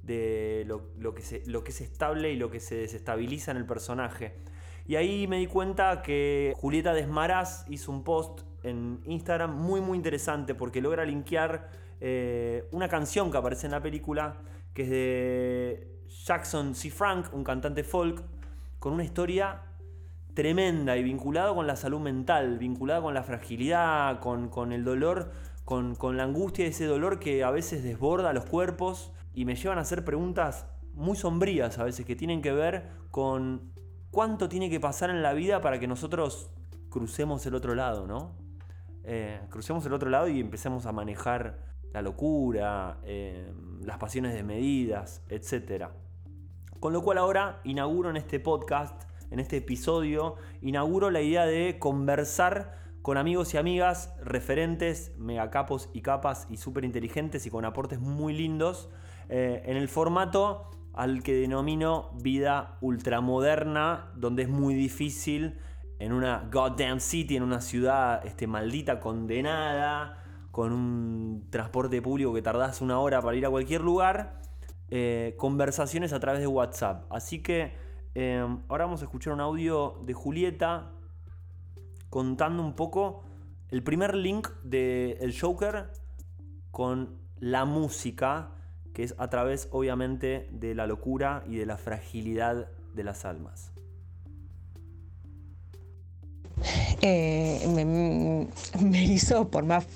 De 0.04 0.66
lo, 0.68 1.14
que, 1.14 1.22
es 1.22 1.82
estable 1.82 2.32
y 2.32 2.36
lo 2.36 2.50
que 2.50 2.60
se 2.60 2.76
desestabiliza 2.76 3.52
en 3.52 3.58
el 3.58 3.66
personaje. 3.66 4.36
Y 4.88 4.96
ahí 4.96 5.28
me 5.28 5.38
di 5.38 5.48
cuenta 5.48 6.02
que 6.02 6.54
Julieta 6.58 6.94
Desmaraz 6.94 7.66
hizo 7.70 7.92
un 7.92 8.04
post 8.04 8.42
en 8.64 9.00
Instagram 9.06 9.56
muy 9.56 9.80
muy 9.82 9.98
interesante 9.98 10.54
porque 10.54 10.82
logra 10.82 11.06
linkear 11.06 11.70
eh, 12.00 12.68
una 12.72 12.88
canción 12.88 13.32
que 13.32 13.38
aparece 13.38 13.68
en 13.68 13.72
la 13.72 13.82
película 13.82 14.42
que 14.74 14.84
es 14.84 14.90
de 14.90 15.92
Jackson 16.26 16.76
C. 16.76 16.90
Frank, 16.90 17.34
un 17.34 17.44
cantante 17.44 17.84
folk, 17.84 18.24
con 18.80 18.94
una 18.94 19.04
historia 19.04 19.62
tremenda 20.34 20.96
y 20.98 21.04
vinculado 21.04 21.56
con 21.56 21.68
la 21.68 21.76
salud 21.76 22.00
mental, 22.00 22.58
vinculada 22.58 23.02
con 23.02 23.14
la 23.14 23.24
fragilidad, 23.24 24.20
con, 24.20 24.72
el 24.72 24.84
dolor, 24.84 25.32
con, 25.98 26.18
la 26.18 26.24
angustia 26.24 26.66
de 26.66 26.72
ese 26.72 26.86
dolor 26.86 27.18
que 27.18 27.46
a 27.46 27.52
veces 27.52 27.82
desborda 27.82 28.34
los 28.34 28.46
cuerpos 28.46 29.14
y 29.34 29.46
me 29.46 29.56
llevan 29.56 29.78
a 29.78 29.82
hacer 29.82 30.04
preguntas 30.04 30.66
muy 30.94 31.16
sombrías 31.16 31.80
a 31.80 31.86
veces 31.86 32.06
que 32.06 32.14
tienen 32.14 32.42
que 32.42 32.52
ver 32.52 32.90
con 33.10 33.72
cuánto 34.12 34.50
tiene 34.50 34.70
que 34.70 34.82
pasar 34.82 35.10
en 35.10 35.24
la 35.24 35.32
vida 35.32 35.62
para 35.62 35.80
que 35.80 35.88
nosotros 35.88 36.52
crucemos 36.90 37.46
el 37.46 37.56
otro 37.56 37.74
lado, 37.74 38.06
¿no? 38.06 38.36
Eh, 39.06 39.40
crucemos 39.50 39.86
el 39.86 39.94
otro 39.94 40.10
lado 40.10 40.28
y 40.28 40.42
empecemos 40.42 40.86
a 40.86 40.92
manejar 40.92 41.60
la 41.94 42.02
locura, 42.02 43.00
eh, 43.06 43.50
las 43.82 43.98
pasiones 43.98 44.34
desmedidas, 44.34 45.24
etc. 45.30 45.86
Con 46.82 46.92
lo 46.92 47.02
cual 47.02 47.18
ahora 47.18 47.62
inauguro 47.64 48.10
en 48.10 48.18
este 48.18 48.42
podcast 48.42 49.04
en 49.30 49.40
este 49.40 49.58
episodio 49.58 50.36
inauguro 50.62 51.10
la 51.10 51.22
idea 51.22 51.46
de 51.46 51.80
conversar 51.80 52.81
con 53.02 53.18
amigos 53.18 53.54
y 53.54 53.58
amigas, 53.58 54.14
referentes, 54.24 55.12
megacapos 55.18 55.90
y 55.94 56.02
capas 56.02 56.48
y 56.50 56.58
súper 56.58 56.86
inteligentes 56.86 57.46
y 57.46 57.50
con 57.50 57.66
aportes 57.66 58.00
muy 58.00 58.34
lindos 58.34 58.90
eh, 59.30 59.64
en 59.66 59.78
el 59.78 59.90
formato 59.90 60.70
al 60.94 61.24
que 61.24 61.34
denomino 61.34 62.12
vida 62.22 62.78
ultramoderna, 62.82 64.12
donde 64.16 64.44
es 64.44 64.50
muy 64.50 64.74
difícil 64.74 65.58
en 66.00 66.14
una 66.14 66.50
goddamn 66.52 67.00
city, 67.00 67.38
en 67.38 67.44
una 67.44 67.62
ciudad 67.62 68.26
este, 68.26 68.48
maldita, 68.48 69.00
condenada, 69.00 70.18
con 70.52 70.74
un 70.74 71.48
transporte 71.50 72.02
público 72.02 72.34
que 72.34 72.42
tardás 72.42 72.82
una 72.82 73.00
hora 73.00 73.22
para 73.22 73.38
ir 73.38 73.46
a 73.46 73.50
cualquier 73.50 73.82
lugar, 73.82 74.42
eh, 74.90 75.36
conversaciones 75.38 76.12
a 76.12 76.20
través 76.20 76.42
de 76.42 76.48
WhatsApp. 76.48 77.06
Así 77.10 77.42
que 77.42 77.92
Em, 78.14 78.60
ahora 78.68 78.86
vamos 78.86 79.02
a 79.02 79.06
escuchar 79.06 79.34
un 79.34 79.40
audio 79.40 80.02
de 80.04 80.14
Julieta 80.14 80.92
contando 82.12 82.62
un 82.62 82.74
poco 82.74 83.24
el 83.70 83.82
primer 83.82 84.16
link 84.16 84.50
de 84.64 85.14
El 85.22 85.40
Joker 85.40 85.90
con 86.70 87.18
la 87.40 87.66
música, 87.66 88.52
que 88.94 89.04
es 89.04 89.16
a 89.18 89.30
través 89.30 89.70
obviamente 89.72 90.50
de 90.52 90.76
la 90.76 90.86
locura 90.86 91.44
y 91.48 91.56
de 91.56 91.66
la 91.66 91.78
fragilidad 91.78 92.68
de 92.94 93.04
las 93.04 93.24
almas. 93.24 93.72
Eh, 97.02 97.66
me, 98.82 99.04
hizo, 99.04 99.50
por 99.50 99.64
más 99.64 99.88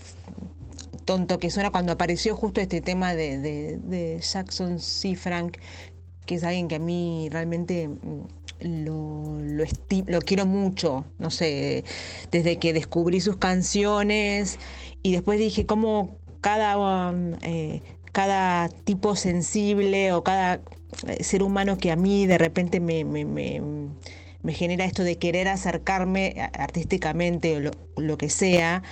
tonto 1.03 1.37
que 1.37 1.51
suena, 1.51 1.69
cuando 1.69 1.91
apareció 1.91 2.35
justo 2.37 2.61
este 2.61 2.79
tema 2.79 3.13
de, 3.13 3.37
de 3.77 4.19
Jackson 4.21 4.79
C. 4.79 5.15
Frank, 5.17 5.57
que 6.25 6.35
es 6.35 6.43
alguien 6.45 6.69
que 6.69 6.75
a 6.75 6.79
mí 6.79 7.27
realmente 7.29 7.89
lo, 8.59 9.39
lo, 9.41 9.65
quiero 10.21 10.45
mucho, 10.45 11.05
no 11.19 11.29
sé, 11.29 11.83
desde 12.31 12.57
que 12.57 12.73
descubrí 12.73 13.21
sus 13.21 13.37
canciones 13.37 14.59
y 15.03 15.13
después 15.13 15.39
dije 15.39 15.65
cómo 15.65 16.17
cada, 16.41 17.09
um, 17.09 17.33
eh, 17.41 17.81
cada 18.11 18.67
tipo 18.69 19.15
sensible 19.15 20.11
o 20.13 20.23
cada 20.23 20.61
eh, 21.07 21.23
ser 21.23 21.43
humano 21.43 21.77
que 21.77 21.91
a 21.91 21.95
mí 21.95 22.25
de 22.27 22.37
repente 22.37 22.79
me, 22.79 23.05
genera 24.47 24.85
esto 24.85 25.03
de 25.03 25.17
querer 25.17 25.47
acercarme 25.47 26.49
artísticamente 26.53 27.57
o 27.57 27.61
lo, 28.01 28.17
que 28.17 28.29
sea, 28.29 28.83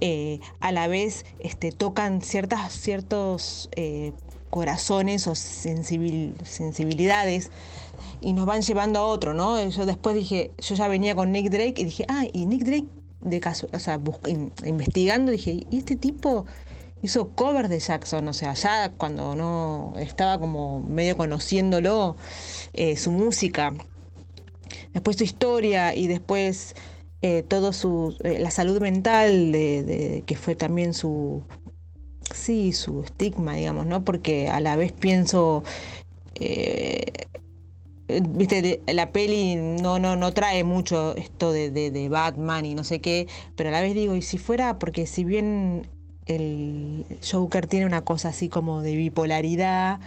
eh, 0.00 0.40
a 0.60 0.72
la 0.72 0.88
vez 0.88 1.26
este, 1.38 1.72
tocan 1.72 2.22
ciertas, 2.22 2.72
ciertos 2.72 3.68
corazones 4.48 5.26
o 5.26 5.34
sensibilidades 5.34 7.50
y 8.22 8.32
nos 8.32 8.46
van 8.46 8.62
llevando 8.62 9.00
a 9.00 9.06
otro, 9.06 9.34
¿no? 9.34 9.62
Yo 9.68 9.86
después 9.86 10.14
dije, 10.14 10.52
yo 10.58 10.74
ya 10.74 10.88
venía 10.88 11.14
con 11.14 11.32
Nick 11.32 11.50
Drake 11.50 11.74
y 11.76 11.84
dije, 11.84 12.04
ah, 12.08 12.24
y 12.32 12.46
Nick 12.46 12.64
Drake, 12.64 12.88
de 13.20 13.40
caso, 13.40 13.68
o 13.72 13.78
sea, 13.78 14.00
investigando, 14.64 15.32
dije, 15.32 15.66
¿y 15.70 15.78
este 15.78 15.96
tipo 15.96 16.46
hizo 17.02 17.30
covers 17.30 17.68
de 17.68 17.78
Jackson? 17.78 18.26
O 18.28 18.32
sea, 18.32 18.54
ya 18.54 18.92
cuando 18.96 19.34
no 19.34 19.94
estaba 19.98 20.38
como 20.38 20.80
medio 20.80 21.16
conociéndolo, 21.16 22.16
eh, 22.72 22.96
su 22.96 23.12
música, 23.12 23.74
después 24.92 25.16
su 25.16 25.24
historia 25.24 25.94
y 25.94 26.06
después 26.06 26.74
eh, 27.22 27.42
todo 27.42 27.72
su, 27.72 28.16
eh, 28.24 28.38
la 28.40 28.50
salud 28.50 28.80
mental, 28.80 29.52
de, 29.52 30.24
que 30.26 30.36
fue 30.36 30.56
también 30.56 30.94
su 30.94 31.44
sí, 32.34 32.72
su 32.72 33.02
estigma, 33.02 33.54
digamos, 33.54 33.86
¿no? 33.86 34.04
Porque 34.04 34.48
a 34.48 34.60
la 34.60 34.76
vez 34.76 34.92
pienso, 34.92 35.62
eh, 36.34 37.12
viste, 38.08 38.80
la 38.86 39.12
peli 39.12 39.56
no, 39.56 39.98
no, 39.98 40.16
no 40.16 40.32
trae 40.32 40.64
mucho 40.64 41.16
esto 41.16 41.52
de, 41.52 41.70
de, 41.70 42.08
Batman 42.08 42.66
y 42.66 42.74
no 42.74 42.84
sé 42.84 43.00
qué, 43.00 43.28
pero 43.56 43.68
a 43.68 43.72
la 43.72 43.80
vez 43.80 43.94
digo, 43.94 44.16
y 44.16 44.22
si 44.22 44.38
fuera, 44.38 44.78
porque 44.78 45.06
si 45.06 45.24
bien 45.24 45.88
el 46.26 47.04
Joker 47.28 47.66
tiene 47.66 47.86
una 47.86 48.02
cosa 48.02 48.28
así 48.30 48.48
como 48.48 48.82
de 48.82 48.96
bipolaridad, 48.96 50.00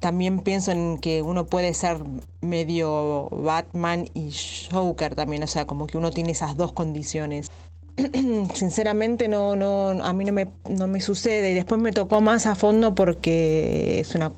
también 0.00 0.40
pienso 0.40 0.70
en 0.70 0.98
que 0.98 1.22
uno 1.22 1.46
puede 1.46 1.72
ser 1.74 1.98
medio 2.40 3.28
Batman 3.30 4.06
y 4.14 4.32
Joker 4.70 5.14
también, 5.14 5.42
o 5.42 5.46
sea, 5.46 5.66
como 5.66 5.86
que 5.86 5.98
uno 5.98 6.10
tiene 6.10 6.32
esas 6.32 6.56
dos 6.56 6.72
condiciones. 6.72 7.50
sinceramente 8.54 9.28
no, 9.28 9.56
no, 9.56 9.90
a 10.04 10.12
mí 10.12 10.24
no 10.24 10.32
me, 10.32 10.48
no 10.68 10.88
me 10.88 11.00
sucede. 11.00 11.52
Y 11.52 11.54
después 11.54 11.80
me 11.80 11.92
tocó 11.92 12.20
más 12.20 12.46
a 12.46 12.54
fondo 12.54 12.94
porque 12.94 14.00
es 14.00 14.14
una, 14.14 14.32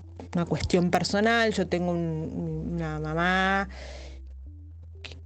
cuestión 0.44 0.90
personal. 0.90 1.52
Yo 1.52 1.66
tengo 1.66 1.92
una 1.92 2.98
mamá 3.00 3.68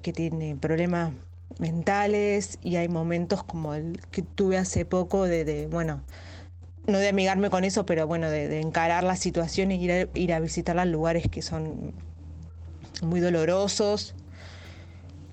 que, 0.02 0.12
tiene 0.12 0.56
problemas 0.56 1.12
mentales 1.58 2.58
y 2.62 2.76
hay 2.76 2.88
momentos 2.88 3.42
como 3.42 3.74
el 3.74 4.00
que 4.10 4.22
tuve 4.22 4.58
hace 4.58 4.84
poco 4.84 5.24
de, 5.24 5.68
bueno, 5.70 6.02
no 6.86 6.98
de 6.98 7.08
amigarme 7.08 7.50
con 7.50 7.64
eso, 7.64 7.86
pero 7.86 8.06
bueno, 8.06 8.30
de, 8.30 8.60
encarar 8.60 9.04
las 9.04 9.18
situaciones 9.18 9.80
ir 9.80 9.92
a, 9.92 10.08
ir 10.14 10.32
a 10.32 10.40
visitar 10.40 10.76
los 10.76 10.86
lugares 10.86 11.24
que 11.30 11.42
son 11.42 11.92
muy 13.02 13.20
dolorosos. 13.20 14.14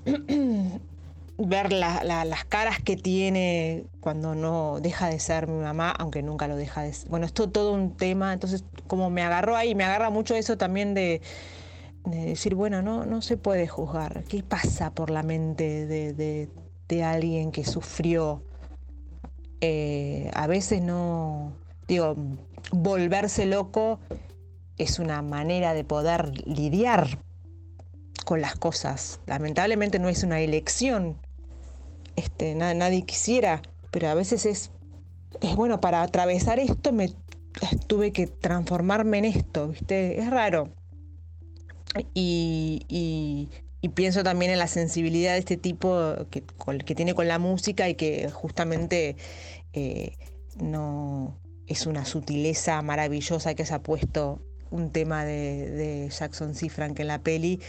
ver 1.37 1.71
las 1.71 2.45
caras 2.45 2.81
que 2.81 2.97
tiene 2.97 3.85
cuando 3.99 4.33
no 4.33 4.79
deja 4.81 5.09
de 5.09 5.19
ser 5.19 5.47
mi 5.47 5.61
mamá, 5.61 5.91
aunque 5.91 6.23
nunca 6.23 6.47
lo 6.47 6.55
deja 6.55 6.81
de 6.81 6.93
ser. 6.93 7.09
Bueno, 7.09 7.25
esto 7.25 7.49
todo 7.49 7.73
un 7.73 7.95
tema, 7.95 8.33
entonces 8.33 8.63
como 8.87 9.09
me 9.09 9.21
agarró 9.21 9.55
ahí, 9.55 9.75
me 9.75 9.83
agarra 9.83 10.09
mucho 10.09 10.35
eso 10.35 10.57
también 10.57 10.93
de, 10.93 11.21
decir, 12.05 12.55
bueno, 12.55 12.81
no, 12.81 13.05
no 13.05 13.21
se 13.21 13.37
puede 13.37 13.67
juzgar. 13.67 14.23
¿Qué 14.23 14.41
pasa 14.41 14.91
por 14.91 15.11
la 15.11 15.23
mente 15.23 15.85
de, 15.85 17.03
alguien 17.03 17.51
que 17.51 17.65
sufrió? 17.65 18.43
Eh, 19.61 20.31
a 20.33 20.47
veces 20.47 20.81
no, 20.81 21.53
digo, 21.87 22.15
volverse 22.71 23.45
loco 23.45 23.99
es 24.77 24.99
una 24.99 25.21
manera 25.21 25.73
de 25.73 25.83
poder 25.83 26.47
lidiar 26.47 27.19
con 28.25 28.41
las 28.41 28.55
cosas. 28.55 29.19
Lamentablemente 29.25 29.99
no 29.99 30.09
es 30.09 30.23
una 30.23 30.39
elección 30.39 31.17
este, 32.17 32.53
nadie 32.55 33.03
quisiera, 33.03 33.61
pero 33.91 34.09
a 34.09 34.13
veces 34.13 34.45
es, 34.45 34.71
es 35.39 35.55
bueno, 35.55 35.79
para 35.79 36.01
atravesar 36.01 36.59
esto 36.59 36.91
me 36.91 37.13
tuve 37.87 38.11
que 38.11 38.27
transformarme 38.27 39.19
en 39.19 39.25
esto, 39.25 39.69
¿viste? 39.69 40.19
Es 40.19 40.29
raro. 40.29 40.73
Y, 42.13 43.49
y 43.81 43.89
pienso 43.89 44.23
también 44.23 44.51
en 44.51 44.59
la 44.59 44.67
sensibilidad 44.67 45.33
de 45.33 45.39
este 45.39 45.57
tipo 45.57 46.15
que, 46.29 46.43
que 46.85 46.95
tiene 46.95 47.13
con 47.13 47.27
la 47.27 47.39
música 47.39 47.87
y 47.89 47.95
que 47.95 48.29
justamente 48.29 49.15
eh, 49.73 50.17
no 50.59 51.39
es 51.67 51.85
una 51.85 52.05
sutileza 52.05 52.81
maravillosa 52.81 53.53
que 53.53 53.65
se 53.65 53.73
ha 53.73 53.83
puesto 53.83 54.41
un 54.71 54.91
tema 54.91 55.25
de, 55.25 56.09
Jackson 56.09 56.55
C. 56.55 56.69
Frank 56.69 56.99
en 56.99 57.07
la 57.07 57.19
peli, 57.19 57.61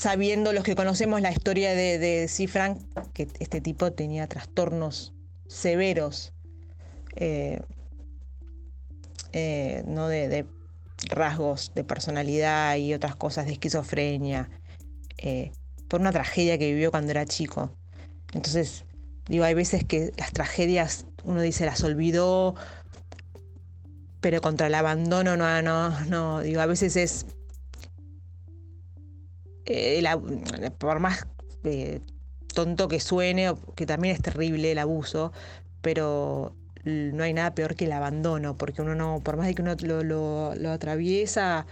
sabiendo 0.00 0.54
los 0.54 0.64
que 0.64 0.74
conocemos 0.74 1.20
la 1.20 1.30
historia 1.30 1.74
de, 1.74 1.98
de 1.98 2.26
C. 2.26 2.48
Frank, 2.48 2.78
que 3.12 3.28
este 3.38 3.60
tipo 3.60 3.92
tenía 3.92 4.26
trastornos 4.26 5.12
severos, 5.46 6.32
eh, 7.16 7.60
eh, 9.34 9.82
no 9.86 10.08
de, 10.08 10.46
rasgos 11.10 11.72
de 11.74 11.84
personalidad 11.84 12.76
y 12.76 12.94
otras 12.94 13.14
cosas 13.14 13.44
de 13.44 13.52
esquizofrenia, 13.52 14.48
eh, 15.18 15.52
por 15.86 16.00
una 16.00 16.12
tragedia 16.12 16.56
que 16.56 16.72
vivió 16.72 16.90
cuando 16.90 17.10
era 17.10 17.26
chico. 17.26 17.70
Entonces, 18.32 18.86
digo, 19.28 19.44
hay 19.44 19.52
veces 19.52 19.84
que 19.84 20.14
las 20.16 20.32
tragedias 20.32 21.04
uno 21.24 21.42
dice 21.42 21.66
las 21.66 21.84
olvidó 21.84 22.54
pero 24.22 24.40
contra 24.40 24.68
el 24.68 24.74
abandono 24.74 25.36
no, 25.36 25.60
no, 25.60 26.00
no, 26.06 26.40
digo, 26.40 26.62
a 26.62 26.66
veces 26.66 26.96
es, 26.96 27.26
por 30.78 31.00
más 31.00 31.26
eh, 31.64 32.00
tonto 32.54 32.88
que 32.88 33.00
suene, 33.00 33.52
que 33.74 33.86
también 33.86 34.14
es 34.14 34.22
terrible 34.22 34.72
el 34.72 34.78
abuso, 34.78 35.32
pero 35.82 36.54
no 36.84 37.22
hay 37.22 37.32
nada 37.32 37.54
peor 37.54 37.74
que 37.74 37.84
el 37.84 37.92
abandono, 37.92 38.56
porque 38.56 38.82
uno 38.82 38.94
no, 38.94 39.20
por 39.20 39.36
más 39.36 39.46
de 39.46 39.54
que 39.54 39.62
uno 39.62 39.74
lo, 40.02 40.70
atraviesa, 40.70 41.66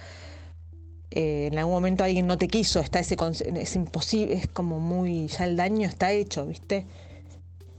eh, 1.11 1.49
en 1.51 1.59
algún 1.59 1.75
momento 1.75 2.05
alguien 2.05 2.27
no 2.27 2.37
te 2.39 2.49
quiso, 2.49 2.81
está 2.81 3.01
ese 3.01 3.17
es 3.57 3.77
imposible, 3.77 4.35
es 4.35 4.49
como 4.49 4.81
muy, 4.81 5.29
ya 5.29 5.45
el 5.45 5.57
daño 5.57 5.89
está 5.89 6.13
hecho, 6.13 6.47
¿viste? 6.47 6.87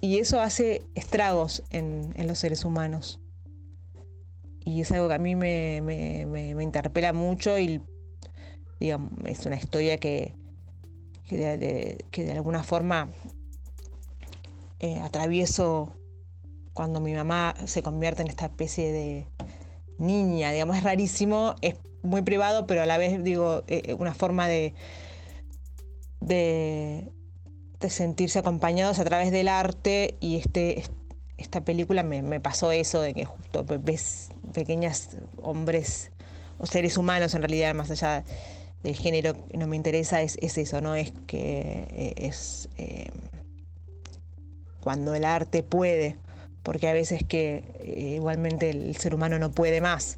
Y 0.01 0.19
eso 0.19 0.39
hace 0.39 0.81
estragos 0.95 1.63
en 1.71 2.27
los 2.27 2.39
seres 2.39 2.65
humanos 2.65 3.19
y 4.69 4.81
es 4.81 4.91
algo 4.91 5.07
que 5.07 5.13
a 5.15 5.19
mí 5.19 5.35
me, 5.35 5.81
me, 5.81 6.63
interpela 6.63 7.13
mucho 7.13 7.57
y 7.57 7.81
digamos, 8.79 9.12
es 9.25 9.45
una 9.45 9.55
historia 9.55 9.98
que, 9.98 10.33
que, 11.27 11.38
de, 11.38 12.31
alguna 12.31 12.63
forma 12.63 13.09
eh, 14.79 15.00
atravieso 15.00 15.93
cuando 16.74 17.00
mi 17.00 17.13
mamá 17.13 17.55
se 17.65 17.83
convierte 17.83 18.21
en 18.21 18.29
esta 18.29 18.45
especie 18.45 18.91
de 18.91 19.27
niña, 19.98 20.51
digamos, 20.51 20.77
es 20.77 20.83
rarísimo, 20.83 21.55
es 21.62 21.75
muy 22.03 22.21
privado, 22.21 22.65
pero 22.65 22.81
a 22.81 22.86
la 22.86 22.98
vez 22.98 23.21
digo, 23.24 23.63
eh, 23.67 23.93
una 23.95 24.13
forma 24.13 24.48
de, 24.48 24.74
de, 26.21 27.12
de 27.79 27.89
sentirse 27.89 28.39
acompañados 28.39 29.00
a 29.00 29.05
través 29.05 29.31
del 29.31 29.50
arte 29.50 30.15
y 30.19 30.38
este, 30.38 30.83
esta 31.39 31.62
película 31.62 32.03
me, 32.03 32.39
pasó 32.39 32.71
eso 32.71 33.01
de 33.01 33.13
que 33.13 33.25
justo 33.25 33.65
ves 33.81 34.29
pequeños 34.53 35.09
hombres 35.41 36.12
o 36.57 36.65
seres 36.65 36.98
humanos 36.98 37.33
en 37.33 37.41
realidad, 37.41 37.74
más 37.74 37.89
allá 37.91 38.24
del 38.83 38.95
género 38.95 39.48
que 39.48 39.57
no 39.57 39.67
me 39.67 39.75
interesa, 39.75 40.21
es, 40.21 40.38
eso, 40.39 40.81
¿no? 40.81 40.95
Es 40.95 41.12
que 41.27 41.88
eh, 41.91 42.13
es 42.17 42.69
eh, 42.77 43.09
cuando 44.81 45.15
el 45.15 45.25
arte 45.25 45.63
puede, 45.63 46.17
porque 46.63 46.88
a 46.88 46.93
veces 46.93 47.24
que 47.27 47.63
eh, 47.79 48.15
igualmente 48.15 48.69
el 48.69 48.95
ser 48.95 49.13
humano 49.13 49.39
no 49.39 49.51
puede 49.51 49.81
más. 49.81 50.17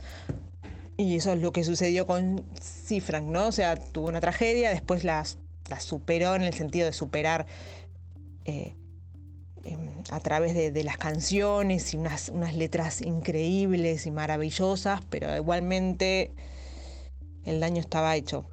Y 0.98 1.16
eso 1.16 1.34
es 1.34 1.40
lo 1.40 1.52
que 1.52 1.64
sucedió 1.64 2.06
con 2.06 2.44
Cifrank, 2.62 3.26
¿no? 3.26 3.48
O 3.48 3.52
sea, 3.52 3.76
tuvo 3.76 4.10
una 4.10 4.22
tragedia, 4.22 4.70
después 4.70 5.04
la, 5.04 5.26
superó 5.80 6.36
en 6.36 6.44
el 6.44 6.54
sentido 6.54 6.86
de 6.86 6.94
superar 6.94 7.48
Em, 9.64 10.04
a 10.10 10.20
través 10.20 10.56
de, 10.56 10.84
las 10.84 10.98
canciones 10.98 11.94
y 11.94 11.98
unas, 11.98 12.30
unas, 12.30 12.56
letras 12.56 13.02
increíbles 13.02 14.08
y 14.08 14.12
maravillosas, 14.12 15.02
pero 15.10 15.36
igualmente 15.36 16.32
el 17.46 17.60
daño 17.60 17.80
estaba 17.80 18.16
hecho. 18.16 18.46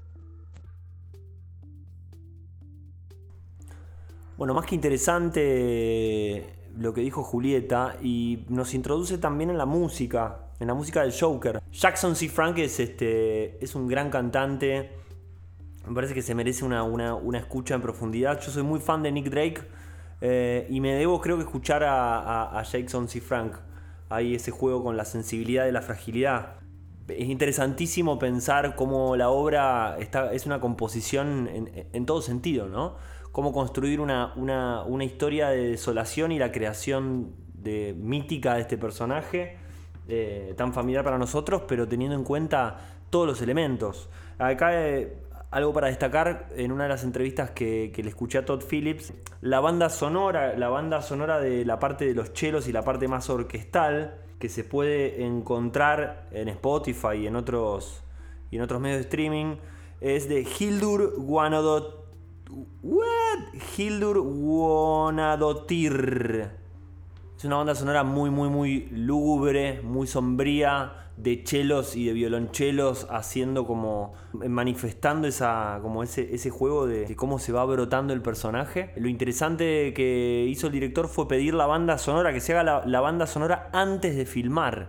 Bueno, 4.37 4.55
más 4.55 4.67
que 4.67 4.75
interesante 4.75 6.55
lo 6.77 6.95
que 6.95 7.01
dijo 7.01 7.25
Julieta 7.25 7.97
y 8.01 8.45
nos 8.49 8.73
introduce 8.75 9.19
también 9.19 9.51
en 9.51 9.59
la 9.59 9.67
música, 9.67 10.51
en 10.61 10.69
la 10.69 10.75
música 10.75 11.03
del 11.03 11.13
Joker. 11.13 11.61
Jackson 11.73 12.15
C. 12.15 12.29
Frank 12.29 12.59
es, 12.59 12.79
este, 12.79 13.63
es 13.63 13.75
un 13.75 13.89
gran 13.89 14.11
cantante, 14.11 14.93
me 15.89 15.95
parece 15.95 16.15
que 16.15 16.23
se 16.23 16.35
merece 16.35 16.65
una, 16.65 16.85
una 16.85 17.39
escucha 17.39 17.75
en 17.75 17.83
profundidad. 17.83 18.41
Yo 18.41 18.51
soy 18.51 18.63
muy 18.63 18.79
fan 18.79 19.03
de 19.03 19.11
Nick 19.11 19.31
Drake 19.31 19.63
eh, 20.21 20.67
y 20.69 20.81
me 20.81 20.95
debo, 20.95 21.21
creo 21.21 21.37
que, 21.37 21.45
escuchar 21.45 21.83
a, 21.85 22.63
Jackson 22.71 23.09
C. 23.09 23.21
Frank. 23.21 23.55
Hay 24.11 24.35
ese 24.35 24.51
juego 24.51 24.83
con 24.83 24.97
la 24.97 25.05
sensibilidad 25.05 25.65
de 25.65 25.73
la 25.73 25.83
fragilidad. 25.83 26.57
Es 27.09 27.29
interesantísimo 27.29 28.19
pensar 28.19 28.77
cómo 28.77 29.17
la 29.17 29.31
obra 29.31 29.97
está, 29.99 30.33
es 30.33 30.47
una 30.47 30.61
composición 30.61 31.49
en, 31.93 32.07
todo 32.07 32.23
sentido, 32.23 32.69
¿no? 32.69 32.97
Cómo 33.33 33.53
construir 33.53 34.01
una, 34.01 34.35
historia 35.01 35.49
de 35.49 35.71
desolación 35.71 36.33
y 36.33 36.39
la 36.39 36.53
creación 36.53 37.35
mítica 37.97 38.55
de 38.55 38.61
este 38.61 38.79
personaje, 38.79 39.57
eh, 40.09 40.55
tan 40.57 40.73
familiar 40.73 41.05
para 41.05 41.19
nosotros, 41.19 41.63
pero 41.69 41.87
teniendo 41.87 42.17
en 42.17 42.25
cuenta 42.25 42.79
todos 43.11 43.27
los 43.27 43.43
elementos. 43.43 44.09
Acá 44.39 44.71
eh, 44.73 45.19
algo 45.51 45.73
para 45.73 45.89
destacar 45.89 46.49
en 46.57 46.73
una 46.73 46.85
de 46.85 46.91
las 46.91 47.05
entrevistas 47.05 47.51
que, 47.51 47.93
le 47.97 48.09
escuché 48.09 48.39
a 48.39 48.45
Todd 48.45 48.63
Phillips, 48.69 49.13
la 49.41 49.61
banda 49.61 49.89
sonora, 49.89 50.57
la 50.57 50.69
banda 50.69 51.01
sonora 51.01 51.41
de 51.41 51.65
la 51.65 51.79
parte 51.79 52.07
de 52.07 52.15
los 52.15 52.33
chelos 52.33 52.69
y 52.69 52.73
la 52.73 52.83
parte 52.83 53.09
más 53.09 53.31
orquestal 53.31 54.19
que 54.39 54.49
se 54.49 54.65
puede 54.65 55.25
encontrar 55.25 56.29
en 56.31 56.49
Spotify 56.49 57.17
y 57.23 57.27
en 57.27 57.37
otros, 57.37 58.03
y 58.51 58.57
en 58.57 58.63
otros 58.63 58.81
medios 58.81 58.99
de 58.99 59.03
streaming 59.03 59.57
es 60.01 60.29
de 60.29 60.47
Hildur 60.59 61.15
Guanadot. 61.17 62.07
What? 62.83 63.55
Hildur 63.77 64.21
Guanadotir. 64.21 65.69
Es 67.39 67.45
una 67.45 67.55
banda 67.55 67.77
sonora 67.77 68.03
muy, 68.03 68.31
muy, 68.31 68.49
muy 68.49 68.89
lúgubre, 68.91 69.81
muy 69.83 70.09
sombría, 70.09 71.13
de 71.17 71.45
chelos 71.45 71.95
y 71.95 72.05
de 72.05 72.13
violonchelos 72.13 73.07
haciendo 73.11 73.65
como 73.65 74.15
manifestando 74.33 75.29
esa 75.29 75.79
como 75.81 76.03
ese, 76.03 76.35
ese 76.35 76.51
juego 76.51 76.89
de, 76.89 77.15
cómo 77.15 77.39
se 77.39 77.53
va 77.53 77.65
brotando 77.65 78.13
el 78.13 78.23
personaje. 78.23 78.91
Lo 78.97 79.09
interesante 79.09 79.95
que 79.95 80.47
hizo 80.49 80.67
el 80.67 80.73
director 80.73 81.07
fue 81.07 81.29
pedir 81.29 81.55
la 81.55 81.67
banda 81.67 81.97
sonora, 81.99 82.33
que 82.33 82.41
se 82.41 82.57
haga 82.57 82.83
la, 82.85 83.01
banda 83.01 83.29
sonora 83.29 83.71
antes 83.73 84.17
de 84.17 84.27
filmar. 84.27 84.89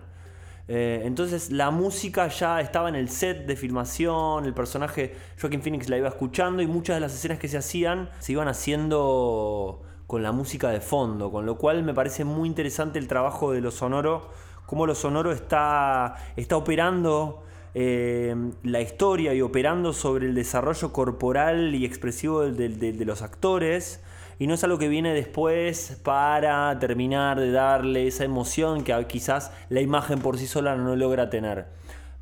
Eh, 0.66 1.02
entonces 1.04 1.52
la 1.52 1.70
música 1.70 2.26
ya 2.26 2.60
estaba 2.60 2.88
en 2.88 2.96
el 2.96 3.10
set 3.10 3.46
de 3.46 3.54
filmación, 3.54 4.44
el 4.44 4.54
personaje 4.54 5.14
Joaquin 5.40 5.62
Phoenix 5.62 5.88
la 5.88 5.98
iba 5.98 6.08
escuchando 6.08 6.62
y 6.62 6.66
muchas 6.66 6.96
de 6.96 7.00
las 7.00 7.14
escenas 7.14 7.38
que 7.38 7.46
se 7.46 7.58
hacían 7.58 8.10
se 8.18 8.32
iban 8.32 8.48
haciendo 8.48 9.84
con 10.10 10.24
la 10.24 10.32
música 10.32 10.70
de 10.70 10.80
fondo, 10.80 11.30
con 11.30 11.46
lo 11.46 11.56
cual 11.56 11.84
me 11.84 11.94
parece 11.94 12.24
muy 12.24 12.48
interesante 12.48 12.98
el 12.98 13.06
trabajo 13.06 13.52
de 13.52 13.60
lo 13.60 13.70
sonoro 13.70 14.28
cómo 14.66 14.84
lo 14.86 14.96
sonoro 14.96 15.30
está, 15.30 16.16
está 16.34 16.56
operando 16.56 17.44
eh, 17.74 18.34
la 18.64 18.80
historia 18.80 19.32
y 19.34 19.40
operando 19.40 19.92
sobre 19.92 20.26
el 20.26 20.34
desarrollo 20.34 20.92
corporal 20.92 21.76
y 21.76 21.84
expresivo 21.84 22.42
de, 22.42 23.04
los 23.04 23.22
actores. 23.22 24.00
Y 24.40 24.48
no 24.48 24.54
es 24.54 24.64
algo 24.64 24.78
que 24.78 24.88
viene 24.88 25.14
después 25.14 26.00
para 26.04 26.76
terminar 26.80 27.38
de 27.38 27.52
darle 27.52 28.08
esa 28.08 28.24
emoción 28.24 28.82
que 28.82 29.06
quizás 29.06 29.52
la 29.68 29.80
imagen 29.80 30.18
por 30.20 30.38
sí 30.38 30.48
sola 30.48 30.74
no 30.74 30.96
logra 30.96 31.30
tener. 31.30 31.66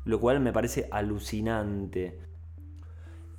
Lo 0.05 0.19
cual 0.19 0.39
me 0.39 0.53
parece 0.53 0.87
alucinante. 0.91 2.28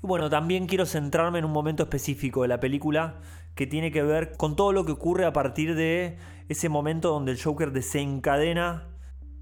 Bueno, 0.03 0.31
también 0.31 0.67
quiero 0.67 0.87
centrarme 0.87 1.41
en 1.41 1.45
un 1.45 1.53
momento 1.53 1.83
específico 1.83 2.41
de 2.41 2.49
la 2.49 2.59
película 2.59 3.21
que 3.55 3.67
tiene 3.67 3.93
que 3.93 4.03
ver 4.03 4.33
con 4.39 4.57
todo 4.57 4.73
lo 4.73 4.87
que 4.87 4.93
ocurre 4.93 5.27
a 5.27 5.35
partir 5.35 5.75
de 5.75 6.17
ese 6.49 6.71
momento 6.71 7.11
donde 7.11 7.33
el 7.33 7.43
Joker 7.43 7.71
desencadena 7.71 8.89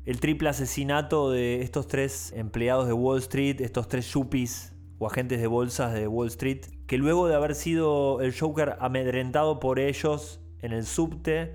el 0.05 0.19
triple 0.19 0.49
asesinato 0.49 1.31
de 1.31 1.63
estos 1.63 1.87
tres 1.87 2.33
empleados 2.33 2.89
de 2.89 2.93
Wall 2.93 3.19
Street, 3.19 3.61
estos 3.61 3.87
tres 3.87 4.13
yuppies 4.13 4.73
o 4.99 5.07
agentes 5.07 5.41
de 5.41 5.47
bolsas 5.47 5.95
de 5.95 6.09
Wall 6.09 6.27
Street, 6.27 6.63
que 6.89 6.99
luego 6.99 7.29
de 7.29 7.37
haber 7.37 7.55
sido 7.55 8.21
el 8.21 8.37
Joker 8.37 8.79
amedrentado 8.81 9.61
por 9.61 9.79
ellos 9.79 10.41
en 10.61 10.73
el 10.73 10.87
subte, 10.87 11.55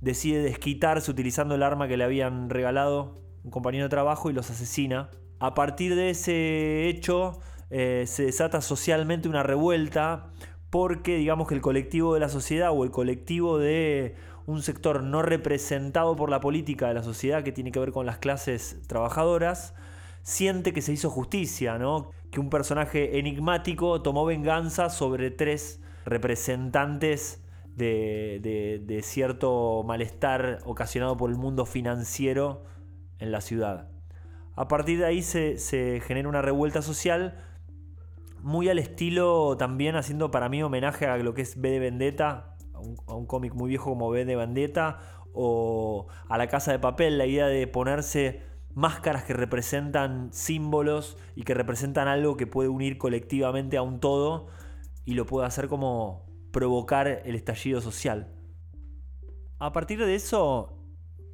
decide 0.00 0.42
desquitarse 0.42 1.08
utilizando 1.08 1.54
el 1.54 1.62
arma 1.62 1.86
que 1.86 1.96
le 1.96 2.02
habían 2.02 2.50
regalado 2.50 3.22
un 3.44 3.52
compañero 3.52 3.84
de 3.84 3.90
trabajo 3.90 4.28
y 4.28 4.32
los 4.32 4.50
asesina. 4.50 5.10
A 5.38 5.54
partir 5.54 5.94
de 5.94 6.10
ese 6.10 6.88
hecho 6.88 7.38
eh, 7.70 8.04
se 8.06 8.24
desata 8.24 8.60
socialmente 8.60 9.28
una 9.28 9.42
revuelta 9.42 10.30
porque 10.70 11.16
digamos 11.16 11.48
que 11.48 11.54
el 11.54 11.60
colectivo 11.60 12.14
de 12.14 12.20
la 12.20 12.28
sociedad 12.28 12.70
o 12.72 12.84
el 12.84 12.90
colectivo 12.90 13.58
de 13.58 14.14
un 14.46 14.62
sector 14.62 15.02
no 15.02 15.22
representado 15.22 16.16
por 16.16 16.30
la 16.30 16.40
política 16.40 16.88
de 16.88 16.94
la 16.94 17.02
sociedad 17.02 17.42
que 17.42 17.52
tiene 17.52 17.72
que 17.72 17.80
ver 17.80 17.92
con 17.92 18.06
las 18.06 18.18
clases 18.18 18.80
trabajadoras, 18.86 19.74
siente 20.22 20.72
que 20.72 20.82
se 20.82 20.92
hizo 20.92 21.10
justicia, 21.10 21.78
¿no? 21.78 22.10
Que 22.30 22.40
un 22.40 22.50
personaje 22.50 23.18
enigmático 23.18 24.02
tomó 24.02 24.24
venganza 24.24 24.90
sobre 24.90 25.30
tres 25.30 25.80
representantes 26.04 27.42
de, 27.76 29.00
cierto 29.02 29.82
malestar 29.84 30.58
ocasionado 30.64 31.16
por 31.16 31.30
el 31.30 31.36
mundo 31.36 31.66
financiero 31.66 32.64
en 33.18 33.32
la 33.32 33.40
ciudad. 33.40 33.88
A 34.56 34.68
partir 34.68 34.98
de 34.98 35.06
ahí 35.06 35.22
se, 35.22 36.00
genera 36.06 36.28
una 36.28 36.42
revuelta 36.42 36.82
social 36.82 37.38
muy 38.42 38.68
al 38.68 38.78
estilo 38.78 39.56
también 39.56 39.96
haciendo 39.96 40.30
para 40.30 40.48
mí 40.48 40.62
homenaje 40.62 41.06
a 41.06 41.16
lo 41.18 41.34
que 41.34 41.42
es 41.42 41.60
B 41.60 41.70
de 41.70 41.78
Vendetta, 41.78 42.56
a 42.74 43.14
un, 43.14 43.26
cómic 43.26 43.54
muy 43.54 43.68
viejo 43.68 43.90
como 43.90 44.10
B 44.10 44.24
de 44.24 44.36
Vendetta, 44.36 44.98
o 45.32 46.08
a 46.28 46.38
la 46.38 46.48
Casa 46.48 46.72
de 46.72 46.78
Papel, 46.78 47.18
la 47.18 47.26
idea 47.26 47.46
de 47.46 47.66
ponerse 47.66 48.42
máscaras 48.74 49.24
que 49.24 49.32
representan 49.32 50.32
símbolos 50.32 51.16
y 51.34 51.42
que 51.42 51.54
representan 51.54 52.08
algo 52.08 52.36
que 52.36 52.46
puede 52.46 52.68
unir 52.68 52.98
colectivamente 52.98 53.76
a 53.76 53.82
un 53.82 54.00
todo 54.00 54.48
y 55.04 55.14
lo 55.14 55.26
puede 55.26 55.46
hacer 55.46 55.68
como 55.68 56.26
provocar 56.52 57.06
el 57.08 57.34
estallido 57.34 57.80
social. 57.80 58.32
A 59.58 59.72
partir 59.72 60.04
de 60.04 60.14
eso, 60.14 60.78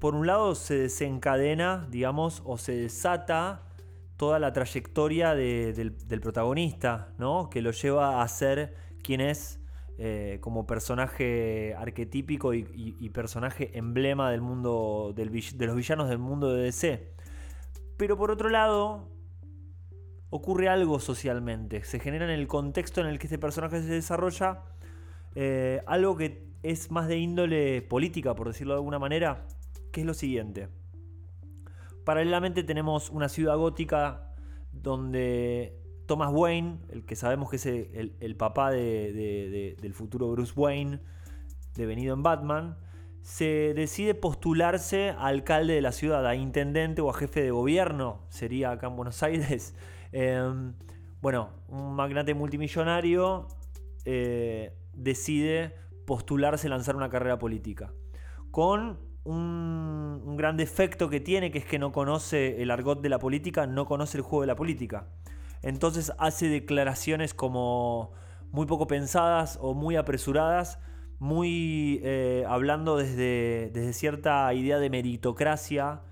por 0.01 0.15
un 0.15 0.27
lado 0.27 0.55
se 0.55 0.77
desencadena, 0.77 1.87
digamos, 1.91 2.43
o 2.45 2.59
se 2.59 2.73
desata 2.73 3.66
toda 4.17 4.39
la 4.39 4.53
trayectoria 4.53 5.35
del, 5.35 6.21
protagonista, 6.23 7.13
¿no? 7.19 7.51
Que 7.51 7.63
lo 7.63 7.71
lleva 7.71 8.23
a 8.23 8.29
ser 8.29 8.75
quien 9.03 9.21
es 9.21 9.61
eh, 9.99 10.39
como 10.41 10.67
personaje 10.67 11.75
arquetípico 11.79 12.55
y, 12.55 13.11
personaje 13.11 13.77
emblema 13.79 14.31
del 14.31 14.41
mundo 14.41 15.13
de 15.15 15.25
los 15.67 15.77
villanos 15.77 16.09
del 16.09 16.19
mundo 16.19 16.53
de 16.53 16.63
DC. 16.65 17.15
Pero 17.97 18.17
por 18.17 18.31
otro 18.31 18.49
lado, 18.49 19.09
ocurre 20.31 20.69
algo 20.69 20.99
socialmente. 21.01 21.85
Se 21.85 21.99
genera 21.99 22.25
en 22.25 22.31
el 22.31 22.47
contexto 22.47 23.01
en 23.01 23.07
el 23.07 23.19
que 23.19 23.27
este 23.27 23.39
personaje 23.39 23.83
se 23.83 23.89
desarrolla 23.89 24.65
eh, 25.35 25.83
algo 25.87 26.17
que 26.17 26.47
es 26.63 26.91
más 26.91 27.09
de 27.09 27.19
índole 27.19 27.83
política, 27.83 28.35
por 28.35 28.49
decirlo 28.49 28.75
de 28.75 28.79
alguna 28.79 28.99
manera, 28.99 29.47
que 29.93 30.01
es 30.01 30.07
lo 30.07 30.15
siguiente. 30.15 30.69
Paralelamente 32.07 32.63
tenemos 32.63 33.11
una 33.11 33.29
ciudad 33.29 33.57
gótica 33.57 34.33
donde 34.71 35.77
Thomas 36.07 36.31
Wayne, 36.33 36.79
el 36.91 37.05
que 37.05 37.17
sabemos 37.17 37.51
que 37.51 37.57
es 37.57 37.67
el, 37.67 38.37
papá 38.37 38.71
del 38.71 39.93
futuro 39.93 40.31
Bruce 40.31 40.53
Wayne, 40.55 41.01
devenido 41.75 42.15
en 42.15 42.23
Batman, 42.23 42.79
se 43.23 43.75
decide 43.75 44.15
postularse 44.15 45.11
a 45.19 45.27
alcalde 45.27 45.75
de 45.75 45.81
la 45.81 45.91
ciudad, 45.91 46.25
a 46.25 46.37
intendente 46.37 47.03
o 47.03 47.11
a 47.11 47.13
jefe 47.13 47.43
de 47.43 47.51
gobierno, 47.51 48.21
sería 48.29 48.71
acá 48.71 48.87
en 48.87 48.95
Buenos 48.95 49.25
Aires. 49.25 49.75
Em, 50.13 50.75
bueno, 51.21 51.51
un 51.67 51.97
magnate 51.97 52.33
multimillonario 52.33 53.49
eh, 54.05 54.79
decide 54.95 55.75
postularse, 56.07 56.69
lanzar 56.69 56.95
una 56.95 57.11
carrera 57.11 57.41
política. 57.41 57.93
Con 58.53 59.01
un, 59.27 60.37
gran 60.37 60.57
defecto 60.57 61.09
que 61.09 61.21
tiene, 61.21 61.51
que 61.51 61.59
es 61.59 61.65
que 61.65 61.79
no 61.79 61.93
conoce 61.93 62.63
el 62.63 62.71
argot 62.71 63.01
de 63.01 63.09
la 63.09 63.19
política, 63.19 63.67
no 63.67 63.87
conoce 63.87 64.19
el 64.19 64.23
juego 64.23 64.43
de 64.43 64.47
la 64.47 64.57
política. 64.57 65.09
Entonces 65.63 66.13
hace 66.19 66.49
declaraciones 66.49 67.35
como 67.35 68.13
muy 68.53 68.67
poco 68.67 68.87
pensadas 68.87 69.59
o 69.61 69.75
muy 69.75 69.97
apresuradas, 69.97 70.79
muy 71.19 72.01
eh, 72.05 72.45
hablando 72.47 72.97
desde, 72.97 73.71
desde 73.73 73.93
cierta 73.93 74.53
idea 74.55 74.79
de 74.79 74.91
meritocracia. 74.91 76.03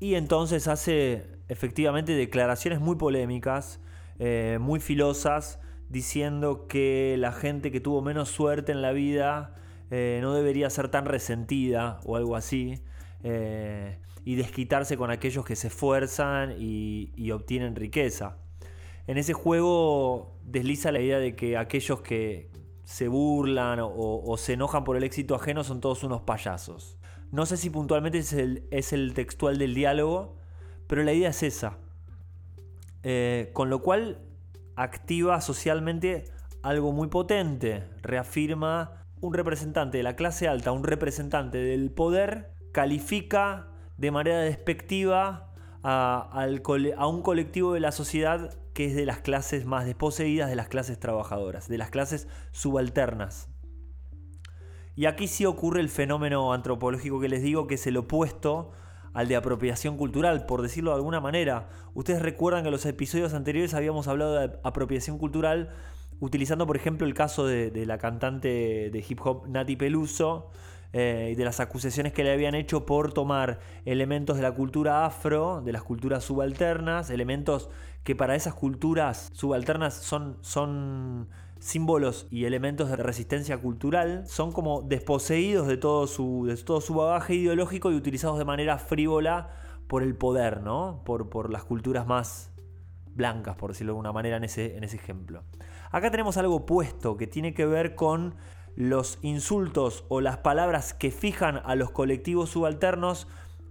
Y 0.00 0.14
entonces 0.14 0.66
hace 0.66 1.38
efectivamente 1.48 2.12
declaraciones 2.14 2.80
muy 2.80 2.96
polémicas, 2.96 3.80
eh, 4.18 4.58
muy 4.60 4.80
filosas, 4.80 5.60
diciendo 5.88 6.66
que 6.66 7.16
la 7.18 7.32
gente 7.32 7.70
que 7.70 7.80
tuvo 7.80 8.00
menos 8.00 8.30
suerte 8.30 8.72
en 8.72 8.80
la 8.80 8.92
vida 8.92 9.54
eh, 9.94 10.20
no 10.22 10.32
debería 10.32 10.70
ser 10.70 10.88
tan 10.88 11.04
resentida 11.04 12.00
o 12.06 12.16
algo 12.16 12.34
así, 12.34 12.82
eh, 13.24 13.98
y 14.24 14.36
desquitarse 14.36 14.96
con 14.96 15.10
aquellos 15.10 15.44
que 15.44 15.54
se 15.54 15.66
esfuerzan 15.66 16.54
y, 16.58 17.30
obtienen 17.30 17.76
riqueza. 17.76 18.38
En 19.06 19.18
ese 19.18 19.34
juego 19.34 20.38
desliza 20.44 20.92
la 20.92 21.00
idea 21.00 21.18
de 21.18 21.36
que 21.36 21.58
aquellos 21.58 22.00
que 22.00 22.50
se 22.84 23.06
burlan 23.08 23.80
o, 23.82 24.34
se 24.38 24.54
enojan 24.54 24.84
por 24.84 24.96
el 24.96 25.04
éxito 25.04 25.34
ajeno 25.34 25.62
son 25.62 25.82
todos 25.82 26.02
unos 26.04 26.22
payasos. 26.22 26.96
No 27.30 27.44
sé 27.44 27.58
si 27.58 27.68
puntualmente 27.68 28.16
es 28.70 28.92
el, 28.94 29.12
textual 29.12 29.58
del 29.58 29.74
diálogo, 29.74 30.36
pero 30.86 31.02
la 31.02 31.12
idea 31.12 31.28
es 31.28 31.42
esa. 31.42 31.76
Eh, 33.02 33.50
con 33.52 33.68
lo 33.68 33.82
cual 33.82 34.22
activa 34.74 35.42
socialmente 35.42 36.24
algo 36.62 36.92
muy 36.92 37.08
potente. 37.08 37.84
Reafirma 38.00 39.01
un 39.22 39.32
representante 39.32 39.98
de 39.98 40.02
la 40.02 40.16
clase 40.16 40.48
alta, 40.48 40.72
un 40.72 40.82
representante 40.82 41.56
del 41.56 41.92
poder, 41.92 42.50
califica 42.72 43.68
de 43.96 44.10
manera 44.10 44.40
despectiva 44.40 45.52
a, 45.84 47.08
un 47.08 47.22
colectivo 47.22 47.72
de 47.72 47.80
la 47.80 47.92
sociedad 47.92 48.58
que 48.74 48.86
es 48.86 48.96
de 48.96 49.06
las 49.06 49.20
clases 49.20 49.64
más 49.64 49.86
desposeídas, 49.86 50.50
de 50.50 50.56
las 50.56 50.68
clases 50.68 50.98
trabajadoras, 50.98 51.68
de 51.68 51.78
las 51.78 51.90
clases 51.90 52.26
subalternas. 52.50 53.48
Y 54.96 55.06
aquí 55.06 55.28
sí 55.28 55.46
ocurre 55.46 55.80
el 55.80 55.88
fenómeno 55.88 56.52
antropológico 56.52 57.20
que 57.20 57.28
les 57.28 57.42
digo, 57.42 57.68
que 57.68 57.76
es 57.76 57.86
el 57.86 57.98
opuesto 57.98 58.72
al 59.14 59.28
de 59.28 59.36
apropiación 59.36 59.96
cultural, 59.96 60.46
por 60.46 60.62
decirlo 60.62 60.90
de 60.90 60.96
alguna 60.96 61.20
manera. 61.20 61.68
Ustedes 61.94 62.22
recuerdan 62.22 62.62
que 62.62 62.68
en 62.68 62.72
los 62.72 62.86
episodios 62.86 63.34
anteriores 63.34 63.72
habíamos 63.72 64.08
hablado 64.08 64.34
de 64.34 64.58
apropiación 64.64 65.18
cultural 65.18 65.70
utilizando, 66.22 66.68
por 66.68 66.76
ejemplo, 66.76 67.04
el 67.04 67.14
caso 67.14 67.46
de, 67.46 67.84
la 67.84 67.98
cantante 67.98 68.90
de 68.92 69.04
hip 69.06 69.18
hop 69.24 69.48
Nati 69.48 69.74
Peluso 69.74 70.50
eh, 70.92 71.30
y 71.32 71.34
de 71.34 71.44
las 71.44 71.58
acusaciones 71.58 72.12
que 72.12 72.22
le 72.22 72.32
habían 72.32 72.54
hecho 72.54 72.86
por 72.86 73.12
tomar 73.12 73.58
elementos 73.84 74.36
de 74.36 74.42
la 74.42 74.52
cultura 74.52 75.04
afro, 75.04 75.62
de 75.62 75.72
las 75.72 75.82
culturas 75.82 76.22
subalternas, 76.22 77.10
elementos 77.10 77.70
que 78.04 78.14
para 78.14 78.36
esas 78.36 78.54
culturas 78.54 79.30
subalternas 79.32 79.94
son, 79.94 81.28
símbolos 81.58 82.28
y 82.30 82.44
elementos 82.44 82.88
de 82.88 82.96
resistencia 82.96 83.58
cultural 83.58 84.24
son 84.26 84.52
como 84.52 84.82
desposeídos 84.82 85.66
de 85.66 85.76
todo 85.76 86.06
su, 86.06 86.94
bagaje 86.94 87.34
ideológico 87.34 87.90
y 87.90 87.94
utilizados 87.96 88.38
de 88.38 88.44
manera 88.44 88.78
frívola 88.78 89.50
por 89.88 90.04
el 90.04 90.14
poder, 90.14 90.60
¿no? 90.60 91.02
Por, 91.04 91.50
las 91.50 91.64
culturas 91.64 92.06
más 92.06 92.52
blancas, 93.12 93.56
por 93.56 93.72
decirlo 93.72 93.92
de 93.92 93.94
alguna 93.94 94.12
manera, 94.12 94.36
en 94.36 94.44
ese 94.44 94.76
ejemplo. 94.96 95.42
Acá 95.92 96.10
tenemos 96.10 96.36
algo 96.36 96.56
opuesto 96.56 97.16
que 97.16 97.26
tiene 97.26 97.54
que 97.54 97.66
ver 97.66 97.94
con 97.94 98.34
los 98.74 99.18
insultos 99.22 100.04
o 100.08 100.20
las 100.20 100.38
palabras 100.38 100.94
que 100.94 101.10
fijan 101.10 101.60
a 101.64 101.76
los 101.76 101.90
colectivos 101.90 102.50
subalternos, 102.50 103.28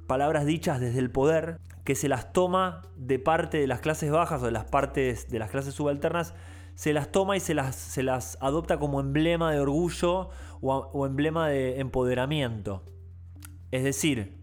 palabras 0.08 0.46
dichas 0.46 0.80
desde 0.80 1.00
el 1.00 1.12
poder, 1.12 1.60
que 1.84 1.96
se 1.96 2.08
las 2.08 2.32
toma 2.32 2.84
de 2.96 3.20
parte 3.20 3.58
de 3.58 3.68
las 3.68 3.82
clases 3.82 4.12
bajas 4.12 4.44
o 4.44 4.46
de 4.46 4.52
las 4.52 4.66
partes 4.66 5.30
de 5.30 5.40
las 5.40 5.50
clases 5.50 5.74
subalternas 5.74 6.34
se 6.76 6.94
las 6.94 7.12
toma 7.12 7.38
y 7.38 7.40
se 7.40 7.54
las, 7.54 7.76
se 7.76 8.02
las 8.04 8.38
adopta 8.42 8.80
como 8.80 9.00
emblema 9.00 9.52
de 9.52 9.60
orgullo 9.60 10.30
o, 10.62 11.06
emblema 11.06 11.48
de 11.48 11.80
empoderamiento. 11.80 12.84
Es 13.72 13.84
decir, 13.84 14.40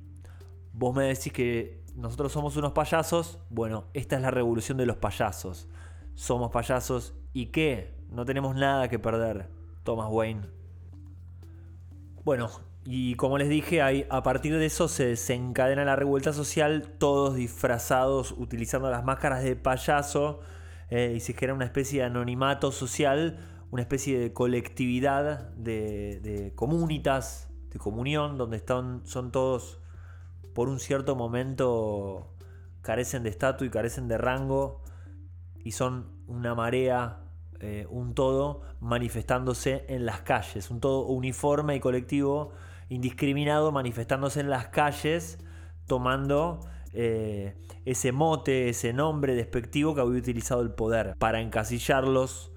vos 0.73 0.95
me 0.95 1.05
decís 1.05 1.33
que 1.33 1.85
nosotros 1.97 2.31
somos 2.33 2.57
unos 2.57 2.73
payasos, 2.73 3.38
bueno, 3.51 3.87
esta 3.93 4.17
es 4.17 4.23
la 4.23 4.31
revolución 4.31 4.79
de 4.79 4.87
los 4.87 4.97
payasos. 4.97 5.69
Somos 6.14 6.51
payasos 6.51 7.14
y 7.38 7.46
qué, 7.46 7.94
no 8.11 8.24
tenemos 8.24 8.57
nada 8.57 8.88
que 8.88 8.98
perder, 8.98 9.48
Thomas 9.85 10.09
Wayne. 10.11 10.48
Bueno, 12.24 12.51
y 12.85 13.14
como 13.14 13.38
les 13.38 13.48
dije, 13.48 13.81
a 13.81 14.22
partir 14.24 14.59
de 14.59 14.66
eso 14.66 14.88
se 14.88 15.07
desencadena 15.07 15.85
la 15.85 15.94
revuelta 15.94 16.33
social, 16.33 16.96
todos 16.98 17.37
disfrazados, 17.37 18.35
utilizando 18.37 18.90
las 18.90 19.05
máscaras 19.05 19.44
de 19.44 19.55
payaso 19.55 20.40
eh, 20.90 21.12
y 21.14 21.20
se 21.20 21.33
genera 21.33 21.55
una 21.55 21.64
especie 21.64 22.01
de 22.01 22.07
anonimato 22.07 22.72
social, 22.72 23.38
una 23.70 23.83
especie 23.83 24.18
de 24.18 24.33
colectividad, 24.33 25.51
de, 25.51 26.53
comunitas, 26.57 27.48
de 27.70 27.79
comunión, 27.79 28.37
donde 28.37 28.57
están, 28.57 29.07
son 29.07 29.31
todos 29.31 29.79
por 30.55 30.68
un 30.68 30.81
cierto 30.81 31.14
momento 31.14 32.35
carecen 32.83 33.22
de 33.22 33.31
estatus 33.31 33.64
y 33.64 33.70
carecen 33.70 34.09
de 34.09 34.18
rango 34.18 34.83
y 35.62 35.70
son 35.70 36.18
una 36.27 36.57
marea, 36.57 37.28
eh, 37.61 37.87
un 37.90 38.14
todo 38.14 38.62
manifestándose 38.81 39.85
en 39.88 40.07
las 40.07 40.21
calles, 40.21 40.71
un 40.71 40.81
todo 40.81 41.07
uniforme 41.07 41.75
y 41.75 41.81
colectivo, 41.81 42.53
indiscriminado, 42.88 43.73
manifestándose 43.73 44.40
en 44.40 44.51
las 44.51 44.68
calles, 44.68 45.38
tomando 45.87 46.61
eh, 46.92 47.57
ese 47.85 48.12
mote, 48.12 48.68
ese 48.68 48.92
nombre 48.92 49.35
despectivo 49.35 49.94
que 49.94 50.01
había 50.01 50.18
utilizado 50.18 50.62
el 50.62 50.71
poder 50.71 51.14
para 51.18 51.40
encasillarlos, 51.40 52.53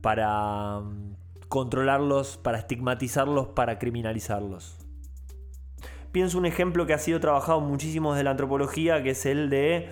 para 0.00 0.80
mm, 0.80 1.14
controlarlos, 1.48 2.36
para 2.36 2.58
estigmatizarlos, 2.58 3.48
para 3.48 3.78
criminalizarlos. 3.78 4.78
Pienso 6.12 6.38
un 6.38 6.46
ejemplo 6.46 6.86
que 6.86 6.94
ha 6.94 6.98
sido 6.98 7.20
trabajado 7.20 7.60
muchísimo 7.60 8.12
desde 8.12 8.24
la 8.24 8.32
antropología, 8.32 9.02
que 9.02 9.10
es 9.10 9.26
el 9.26 9.48
de 9.48 9.90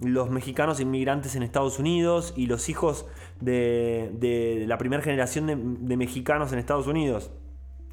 los 0.00 0.30
mexicanos 0.30 0.80
inmigrantes 0.80 1.34
en 1.34 1.42
Estados 1.42 1.78
Unidos 1.78 2.32
y 2.36 2.46
los 2.46 2.68
hijos 2.68 3.06
de, 3.40 4.64
la 4.66 4.78
primera 4.78 5.02
generación 5.02 5.86
de, 5.86 5.96
mexicanos 5.96 6.52
en 6.52 6.58
Estados 6.58 6.86
Unidos. 6.86 7.30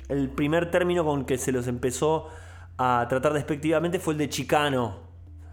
El 0.07 0.29
primer 0.29 0.69
término 0.69 1.03
con 1.03 1.25
que 1.25 1.37
se 1.37 1.51
los 1.51 1.67
empezó 1.67 2.27
a 2.77 3.07
tratar 3.09 3.33
despectivamente 3.33 3.99
fue 3.99 4.13
el 4.13 4.19
de 4.19 4.29
chicano. 4.29 5.05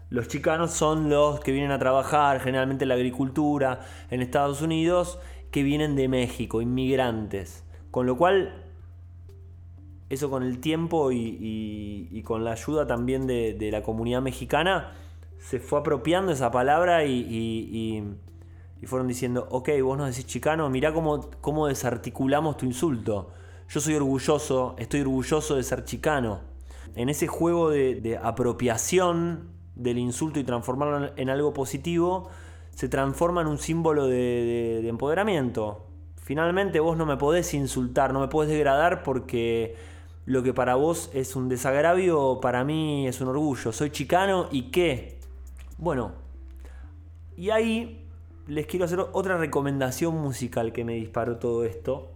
Los 0.09 0.27
chicanos 0.27 0.71
son 0.71 1.09
los 1.09 1.39
que 1.39 1.51
vienen 1.51 1.71
a 1.71 1.79
trabajar 1.79 2.39
generalmente 2.39 2.83
en 2.83 2.89
la 2.89 2.95
agricultura 2.95 3.79
en 4.11 4.21
Estados 4.21 4.61
Unidos, 4.61 5.17
que 5.49 5.63
vienen 5.63 5.95
de 5.95 6.07
México, 6.07 6.61
inmigrantes. 6.61 7.63
Con 7.89 8.05
lo 8.05 8.17
cual, 8.17 8.63
eso 10.09 10.29
con 10.29 10.43
el 10.43 10.59
tiempo 10.59 11.11
y, 11.11 12.21
con 12.25 12.43
la 12.43 12.51
ayuda 12.51 12.85
también 12.85 13.27
de, 13.27 13.69
la 13.71 13.81
comunidad 13.81 14.21
mexicana, 14.21 14.91
se 15.43 15.59
fue 15.59 15.79
apropiando 15.79 16.31
esa 16.31 16.51
palabra 16.51 17.05
y, 17.05 18.15
fueron 18.85 19.07
diciendo, 19.07 19.47
ok, 19.49 19.69
vos 19.81 19.97
nos 19.97 20.07
decís 20.07 20.25
chicano, 20.25 20.69
mirá 20.69 20.93
cómo, 20.93 21.29
cómo 21.41 21.67
desarticulamos 21.67 22.57
tu 22.57 22.65
insulto. 22.65 23.31
Yo 23.69 23.79
soy 23.79 23.95
orgulloso, 23.95 24.75
estoy 24.77 25.01
orgulloso 25.01 25.55
de 25.55 25.63
ser 25.63 25.83
chicano. 25.83 26.41
En 26.95 27.09
ese 27.09 27.27
juego 27.27 27.69
de, 27.69 28.19
apropiación 28.21 29.49
del 29.75 29.97
insulto 29.97 30.39
y 30.39 30.43
transformarlo 30.43 31.11
en 31.15 31.29
algo 31.29 31.53
positivo, 31.53 32.29
se 32.71 32.87
transforma 32.87 33.41
en 33.41 33.47
un 33.47 33.57
símbolo 33.57 34.07
de, 34.07 34.87
empoderamiento. 34.87 35.87
Finalmente 36.21 36.79
vos 36.79 36.97
no 36.97 37.05
me 37.05 37.17
podés 37.17 37.53
insultar, 37.53 38.13
no 38.13 38.21
me 38.21 38.27
podés 38.27 38.49
degradar 38.49 39.03
porque 39.03 39.75
lo 40.25 40.41
que 40.41 40.53
para 40.53 40.75
vos 40.75 41.09
es 41.13 41.35
un 41.35 41.49
desagravio, 41.49 42.39
para 42.41 42.63
mí 42.63 43.07
es 43.07 43.19
un 43.19 43.27
orgullo. 43.27 43.71
Soy 43.73 43.89
chicano 43.89 44.47
y 44.51 44.71
qué. 44.71 45.22
Bueno, 45.83 46.13
y 47.35 47.49
ahí 47.49 48.07
les 48.47 48.67
quiero 48.67 48.85
hacer 48.85 49.01
otra 49.01 49.37
recomendación 49.37 50.15
musical 50.15 50.71
que 50.71 50.85
me 50.85 50.93
disparó 50.93 51.39
todo 51.39 51.65
esto. 51.65 52.13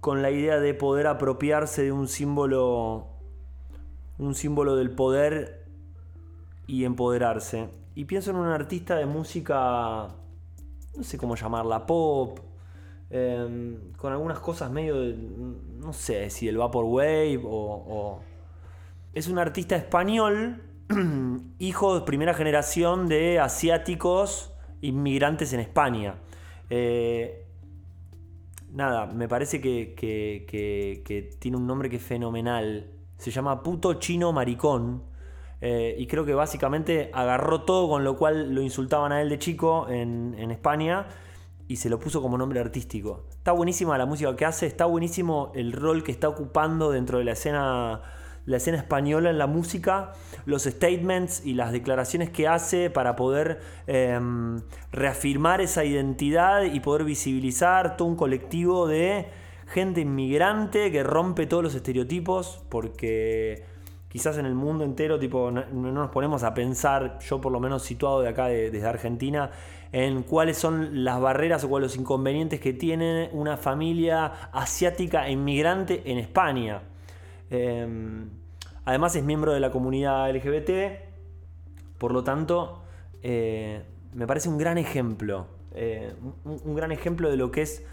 Con 0.00 0.22
la 0.22 0.30
idea 0.30 0.60
de 0.60 0.72
poder 0.72 1.06
apropiarse 1.06 1.82
de 1.82 1.92
un 1.92 2.08
símbolo. 2.08 3.08
Un 4.16 4.34
símbolo 4.34 4.76
del 4.76 4.92
poder 4.92 5.66
y 6.66 6.84
empoderarse. 6.84 7.68
Y 7.94 8.06
pienso 8.06 8.30
en 8.30 8.36
un 8.36 8.46
artista 8.46 8.96
de 8.96 9.04
música. 9.04 10.08
No 10.96 11.02
sé 11.02 11.18
cómo 11.18 11.36
llamarla, 11.36 11.84
pop. 11.84 12.38
Em, 13.10 13.92
con 13.98 14.14
algunas 14.14 14.38
cosas 14.38 14.70
medio 14.70 14.94
no 14.96 15.92
sé 15.92 16.30
si 16.30 16.48
el 16.48 16.56
Vaporwave 16.56 17.42
o, 17.44 17.50
o. 17.50 18.20
Es 19.12 19.28
un 19.28 19.38
artista 19.38 19.76
español, 19.76 20.62
hijo 21.58 21.98
de 21.98 22.06
primera 22.06 22.34
generación 22.34 23.08
de 23.08 23.38
asiáticos 23.38 24.52
inmigrantes 24.80 25.52
en 25.52 25.60
España. 25.60 26.16
Eh, 26.70 27.46
nada, 28.72 29.06
me 29.06 29.28
parece 29.28 29.60
que, 29.60 31.36
tiene 31.38 31.56
un 31.56 31.66
nombre 31.66 31.90
que 31.90 31.96
es 31.96 32.02
fenomenal. 32.02 32.90
Se 33.16 33.30
llama 33.30 33.62
Puto 33.62 33.94
Chino 33.94 34.32
Maricón. 34.32 35.02
Eh, 35.60 35.96
y 35.98 36.06
creo 36.06 36.24
que 36.24 36.34
básicamente 36.34 37.10
agarró 37.12 37.62
todo 37.62 37.88
con 37.88 38.04
lo 38.04 38.16
cual 38.16 38.54
lo 38.54 38.62
insultaban 38.62 39.10
a 39.10 39.20
él 39.20 39.28
de 39.28 39.40
chico 39.40 39.88
en, 39.88 40.50
España 40.52 41.08
y 41.66 41.76
se 41.76 41.90
lo 41.90 41.98
puso 41.98 42.22
como 42.22 42.38
nombre 42.38 42.60
artístico. 42.60 43.24
Está 43.30 43.50
buenísima 43.50 43.98
la 43.98 44.06
música 44.06 44.34
que 44.36 44.44
hace, 44.44 44.66
está 44.66 44.86
buenísimo 44.86 45.50
el 45.56 45.72
rol 45.72 46.04
que 46.04 46.12
está 46.12 46.28
ocupando 46.28 46.92
dentro 46.92 47.18
de 47.18 47.24
la 47.24 47.32
escena, 47.32 48.02
la 48.48 48.56
escena 48.56 48.78
española 48.78 49.28
en 49.28 49.36
la 49.36 49.46
música, 49.46 50.14
los 50.46 50.62
statements 50.64 51.44
y 51.44 51.52
las 51.52 51.70
declaraciones 51.70 52.30
que 52.30 52.48
hace 52.48 52.88
para 52.88 53.14
poder 53.14 53.60
em, 53.86 54.62
reafirmar 54.90 55.60
esa 55.60 55.84
identidad 55.84 56.62
y 56.62 56.80
poder 56.80 57.04
visibilizar 57.04 57.98
todo 57.98 58.08
un 58.08 58.16
colectivo 58.16 58.88
de 58.88 59.26
gente 59.66 60.00
inmigrante 60.00 60.90
que 60.90 61.02
rompe 61.02 61.44
todos 61.46 61.62
los 61.62 61.74
estereotipos 61.74 62.64
porque 62.70 63.64
quizás 64.08 64.38
en 64.38 64.46
el 64.46 64.54
mundo 64.54 64.82
entero, 64.82 65.18
tipo, 65.18 65.50
no, 65.50 65.66
nos 65.70 66.10
ponemos 66.10 66.42
a 66.42 66.54
pensar, 66.54 67.18
yo 67.18 67.42
por 67.42 67.52
lo 67.52 67.60
menos 67.60 67.82
situado 67.82 68.22
de 68.22 68.28
acá, 68.30 68.46
desde 68.46 68.86
Argentina, 68.86 69.50
en 69.92 70.22
cuáles 70.22 70.56
son 70.56 71.04
las 71.04 71.20
barreras 71.20 71.64
o 71.64 71.68
cuáles 71.68 71.90
los 71.90 72.00
inconvenientes 72.00 72.60
que 72.60 72.72
tiene 72.72 73.28
una 73.32 73.58
familia 73.58 74.24
asiática 74.52 75.28
e 75.28 75.32
inmigrante 75.32 76.02
en 76.06 76.16
España. 76.16 76.80
Em, 77.50 78.37
además 78.88 79.14
es 79.16 79.22
miembro 79.22 79.52
de 79.52 79.60
la 79.60 79.70
comunidad 79.70 80.34
LGBT, 80.34 80.70
por 81.98 82.12
lo 82.12 82.24
tanto, 82.24 82.80
eh, 83.22 83.82
me 84.14 84.26
parece 84.26 84.48
un 84.48 84.56
gran 84.56 84.78
ejemplo, 84.78 85.46
eh, 85.74 86.14
un, 86.44 86.74
gran 86.74 86.90
ejemplo 86.90 87.28
de 87.28 87.36
lo 87.36 87.50
que 87.50 87.60
es 87.60 87.84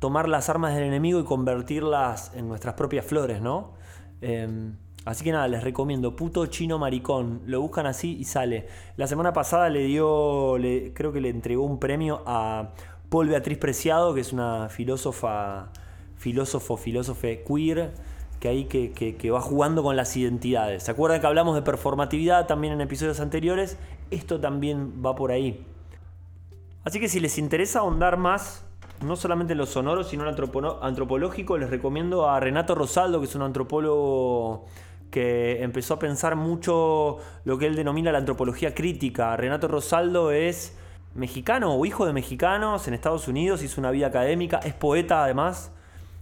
tomar 0.00 0.28
las 0.28 0.48
armas 0.48 0.74
del 0.74 0.82
enemigo 0.82 1.20
y 1.20 1.24
convertirlas 1.24 2.32
en 2.34 2.48
nuestras 2.48 2.74
propias 2.74 3.06
flores, 3.06 3.40
¿no? 3.40 3.74
Em, 4.20 4.74
Así 5.04 5.22
que 5.22 5.30
nada, 5.30 5.46
les 5.46 5.62
recomiendo, 5.62 6.16
puto 6.16 6.46
chino 6.46 6.80
maricón. 6.80 7.42
Lo 7.46 7.60
buscan 7.60 7.86
así 7.86 8.16
y 8.18 8.24
sale. 8.24 8.66
La 8.96 9.06
semana 9.06 9.32
pasada 9.32 9.68
le 9.68 9.84
dio, 9.84 10.56
creo 10.94 11.12
que 11.12 11.20
le 11.20 11.28
entregó 11.28 11.62
un 11.62 11.78
premio 11.78 12.24
a 12.26 12.72
Paul 13.08 13.28
Beatriz 13.28 13.58
Preciado, 13.58 14.14
que 14.14 14.22
es 14.22 14.32
una 14.32 14.68
filósofa, 14.68 15.70
filósofo, 16.16 16.76
filósofe 16.76 17.44
queer, 17.44 17.92
que 18.40 18.48
ahí 18.48 18.64
que, 18.64 18.92
que, 18.92 19.30
va 19.30 19.40
jugando 19.40 19.82
con 19.82 19.96
las 19.96 20.16
identidades. 20.16 20.84
¿Se 20.84 20.90
acuerdan 20.90 21.20
que 21.20 21.26
hablamos 21.26 21.54
de 21.54 21.62
performatividad 21.62 22.46
también 22.46 22.74
en 22.74 22.80
episodios 22.80 23.20
anteriores? 23.20 23.78
Esto 24.10 24.40
también 24.40 25.02
va 25.04 25.14
por 25.14 25.30
ahí. 25.32 25.64
Así 26.84 27.00
que 27.00 27.08
si 27.08 27.18
les 27.18 27.38
interesa 27.38 27.80
ahondar 27.80 28.16
más, 28.16 28.64
no 29.04 29.16
solamente 29.16 29.52
en 29.52 29.58
lo 29.58 29.66
sonoro, 29.66 30.04
sino 30.04 30.28
en 30.28 30.36
lo 30.36 30.82
antropológico, 30.82 31.58
les 31.58 31.70
recomiendo 31.70 32.28
a 32.28 32.38
Renato 32.40 32.74
Rosaldo, 32.74 33.20
que 33.20 33.26
es 33.26 33.34
un 33.34 33.42
antropólogo 33.42 34.66
que 35.10 35.62
empezó 35.62 35.94
a 35.94 35.98
pensar 35.98 36.36
mucho 36.36 37.18
lo 37.44 37.58
que 37.58 37.66
él 37.66 37.76
denomina 37.76 38.12
la 38.12 38.18
antropología 38.18 38.74
crítica. 38.74 39.36
Renato 39.36 39.68
Rosaldo 39.68 40.30
es 40.30 40.76
mexicano 41.14 41.74
o 41.74 41.86
hijo 41.86 42.06
de 42.06 42.12
mexicanos 42.12 42.86
en 42.86 42.94
Estados 42.94 43.26
Unidos, 43.26 43.62
hizo 43.62 43.80
una 43.80 43.90
vida 43.90 44.08
académica, 44.08 44.58
es 44.58 44.74
poeta 44.74 45.24
además, 45.24 45.72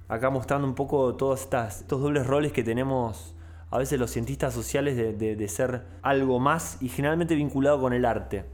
acá 0.08 0.30
mostrando 0.30 0.66
un 0.66 0.74
poco 0.74 1.14
todos 1.16 1.40
estos 1.40 2.00
dobles 2.00 2.26
roles 2.26 2.52
que 2.52 2.62
tenemos 2.62 3.34
a 3.70 3.78
veces 3.78 3.98
los 3.98 4.10
cientistas 4.10 4.54
sociales 4.54 4.96
de 4.96 5.48
ser 5.48 5.84
algo 6.02 6.38
más 6.38 6.78
y 6.80 6.88
generalmente 6.88 7.34
vinculado 7.34 7.80
con 7.80 7.92
el 7.92 8.04
arte. 8.04 8.44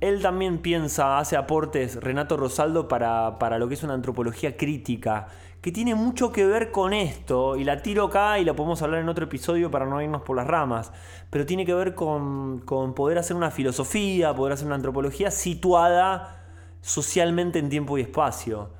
Él 0.00 0.22
también 0.22 0.58
piensa, 0.58 1.18
hace 1.18 1.36
aportes, 1.36 1.96
Renato 1.96 2.38
Rosaldo, 2.38 2.88
para, 2.88 3.58
lo 3.58 3.68
que 3.68 3.74
es 3.74 3.82
una 3.82 3.92
antropología 3.92 4.56
crítica, 4.56 5.28
que 5.60 5.72
tiene 5.72 5.94
mucho 5.94 6.32
que 6.32 6.46
ver 6.46 6.70
con 6.70 6.94
esto, 6.94 7.56
y 7.56 7.64
la 7.64 7.82
tiro 7.82 8.06
acá 8.06 8.38
y 8.38 8.44
la 8.46 8.54
podemos 8.54 8.80
hablar 8.80 9.02
en 9.02 9.10
otro 9.10 9.26
episodio 9.26 9.70
para 9.70 9.84
no 9.84 10.00
irnos 10.00 10.22
por 10.22 10.36
las 10.36 10.46
ramas, 10.46 10.90
pero 11.28 11.44
tiene 11.44 11.66
que 11.66 11.74
ver 11.74 11.94
con, 11.94 12.62
poder 12.96 13.18
hacer 13.18 13.36
una 13.36 13.50
filosofía, 13.50 14.34
poder 14.34 14.54
hacer 14.54 14.66
una 14.66 14.76
antropología 14.76 15.30
situada 15.30 16.46
socialmente 16.80 17.58
en 17.58 17.68
tiempo 17.68 17.98
y 17.98 18.00
espacio. 18.00 18.70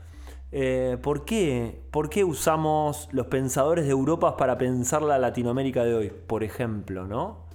Eh, 0.52 0.98
¿por, 1.00 1.24
qué? 1.24 1.80
¿Por 1.90 2.10
qué 2.10 2.24
usamos 2.24 3.08
los 3.12 3.26
pensadores 3.26 3.84
de 3.84 3.92
Europa 3.92 4.36
para 4.36 4.58
pensar 4.58 5.02
la 5.02 5.18
Latinoamérica 5.18 5.84
de 5.84 5.94
hoy, 5.94 6.12
por 6.26 6.42
ejemplo, 6.42 7.06
no? 7.06 7.48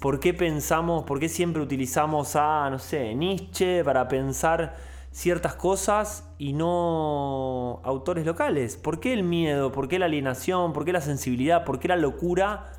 ¿Por 0.00 0.18
qué 0.18 0.34
pensamos, 0.34 1.04
por 1.04 1.20
qué 1.20 1.28
siempre 1.28 1.62
utilizamos 1.62 2.34
a, 2.34 2.68
no 2.70 2.78
sé, 2.78 3.14
Nietzsche 3.14 3.84
para 3.84 4.08
pensar 4.08 4.74
ciertas 5.12 5.54
cosas 5.54 6.28
y 6.38 6.52
no 6.54 7.80
autores 7.84 8.26
locales? 8.26 8.76
¿Por 8.76 8.98
qué 8.98 9.12
el 9.12 9.22
miedo? 9.22 9.70
¿Por 9.72 9.88
qué 9.88 9.98
la 9.98 10.06
alienación? 10.06 10.72
¿Por 10.72 10.84
qué 10.84 10.92
la 10.92 11.02
sensibilidad? 11.02 11.64
¿Por 11.64 11.78
qué 11.78 11.88
la 11.88 11.96
locura? 11.96 12.72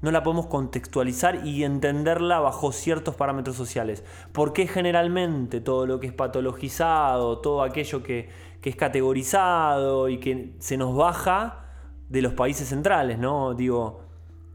No 0.00 0.10
la 0.10 0.24
podemos 0.24 0.46
contextualizar 0.46 1.46
y 1.46 1.62
entenderla 1.62 2.40
bajo 2.40 2.72
ciertos 2.72 3.14
parámetros 3.14 3.54
sociales. 3.54 4.02
¿Por 4.32 4.52
qué 4.52 4.66
generalmente 4.66 5.60
todo 5.60 5.86
lo 5.86 6.00
que 6.00 6.08
es 6.08 6.12
patologizado, 6.12 7.38
todo 7.38 7.62
aquello 7.62 8.02
que, 8.02 8.30
que 8.62 8.70
es 8.70 8.76
categorizado 8.76 10.08
y 10.08 10.18
que 10.18 10.54
se 10.60 10.78
nos 10.78 10.96
baja 10.96 11.66
de 12.08 12.22
los 12.22 12.32
países 12.32 12.68
centrales, 12.68 13.18
¿no? 13.18 13.52
Digo, 13.52 14.00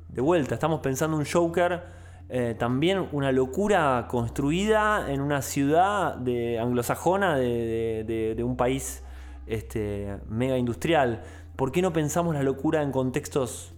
de 0.09 0.21
vuelta, 0.21 0.55
estamos 0.55 0.79
pensando 0.79 1.17
un 1.17 1.25
Joker 1.25 1.97
eh, 2.29 2.55
también 2.59 3.07
una 3.13 3.31
locura 3.31 4.05
construida 4.09 5.09
en 5.09 5.21
una 5.21 5.41
ciudad 5.41 6.15
de, 6.15 6.59
anglosajona 6.59 7.37
de, 7.37 8.43
un 8.43 8.57
país 8.57 9.01
este, 9.45 10.17
mega 10.27 10.57
industrial. 10.57 11.23
¿Por 11.55 11.71
qué 11.71 11.81
no 11.81 11.93
pensamos 11.93 12.35
la 12.35 12.43
locura 12.43 12.81
en 12.83 12.91
contextos 12.91 13.73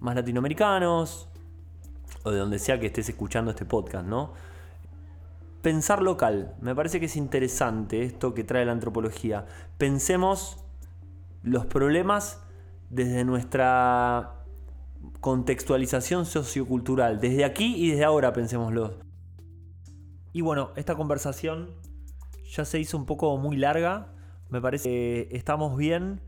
más 0.00 0.16
latinoamericanos? 0.16 1.28
O 2.24 2.30
de 2.32 2.38
donde 2.38 2.58
sea 2.58 2.80
que 2.80 2.86
estés 2.86 3.08
escuchando 3.08 3.52
este 3.52 3.64
podcast, 3.64 4.06
¿no? 4.06 4.32
Pensar 5.64 6.02
local. 6.02 6.54
Me 6.60 6.74
parece 6.74 7.00
que 7.00 7.06
es 7.06 7.16
interesante 7.16 8.02
esto 8.02 8.34
que 8.34 8.44
trae 8.44 8.66
la 8.66 8.72
antropología. 8.72 9.46
Pensemos 9.78 10.62
los 11.42 11.64
problemas 11.64 12.38
desde 12.90 13.24
nuestra 13.24 14.44
contextualización 15.22 16.26
sociocultural. 16.26 17.18
Desde 17.18 17.46
aquí 17.46 17.76
y 17.76 17.92
desde 17.92 18.04
ahora 18.04 18.34
pensémoslo. 18.34 18.98
Y 20.34 20.42
bueno, 20.42 20.72
esta 20.76 20.96
conversación 20.96 21.70
ya 22.44 22.66
se 22.66 22.78
hizo 22.78 22.98
un 22.98 23.06
poco 23.06 23.34
muy 23.38 23.56
larga. 23.56 24.12
Me 24.50 24.60
parece 24.60 24.90
que 24.90 25.28
estamos 25.30 25.78
bien. 25.78 26.20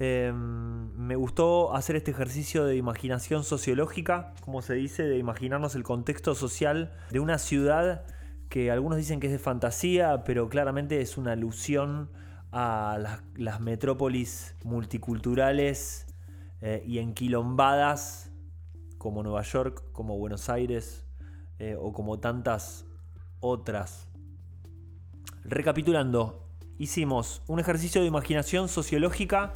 Em, 0.00 0.92
me 0.96 1.14
gustó 1.14 1.76
hacer 1.76 1.94
este 1.94 2.10
ejercicio 2.10 2.64
de 2.64 2.74
imaginación 2.74 3.44
sociológica, 3.44 4.34
como 4.40 4.62
se 4.62 4.74
dice, 4.74 5.04
de 5.04 5.16
imaginarnos 5.16 5.76
el 5.76 5.84
contexto 5.84 6.34
social 6.34 6.92
de 7.12 7.20
una 7.20 7.38
ciudad 7.38 8.04
que 8.50 8.70
algunos 8.70 8.98
dicen 8.98 9.20
que 9.20 9.28
es 9.28 9.32
de 9.32 9.38
fantasía, 9.38 10.24
pero 10.24 10.48
claramente 10.48 11.00
es 11.00 11.16
una 11.16 11.32
alusión 11.32 12.10
a 12.52 12.98
las, 13.36 13.60
metrópolis 13.60 14.56
multiculturales 14.64 16.06
eh, 16.60 16.82
y 16.84 16.98
enquilombadas 16.98 18.32
como 18.98 19.22
Nueva 19.22 19.42
York, 19.42 19.84
como 19.92 20.18
Buenos 20.18 20.50
Aires 20.50 21.06
eh, 21.60 21.76
o 21.78 21.92
como 21.92 22.18
tantas 22.18 22.84
otras. 23.38 24.08
Recapitulando, 25.44 26.44
hicimos 26.76 27.42
un 27.46 27.60
ejercicio 27.60 28.00
de 28.00 28.08
imaginación 28.08 28.68
sociológica 28.68 29.52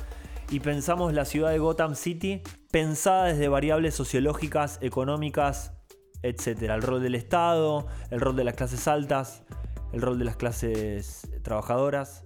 y 0.51 0.61
pensamos 0.61 1.13
la 1.13 1.25
ciudad 1.25 1.51
de 1.51 1.59
Gotham 1.59 1.97
City 1.97 2.43
pensada 2.71 3.25
desde 3.25 3.49
variables 3.49 3.97
sociológicas, 3.97 4.79
económicas, 4.83 5.73
etc. 6.25 6.63
El 6.63 6.83
rol 6.83 7.03
del 7.03 7.15
Estado, 7.15 7.87
el 8.11 8.21
rol 8.21 8.35
de 8.35 8.45
las 8.45 8.55
clases 8.55 8.89
altas, 8.89 9.45
el 9.93 10.03
rol 10.03 10.19
de 10.19 10.25
las 10.25 10.37
clases 10.37 11.29
trabajadoras. 11.43 12.25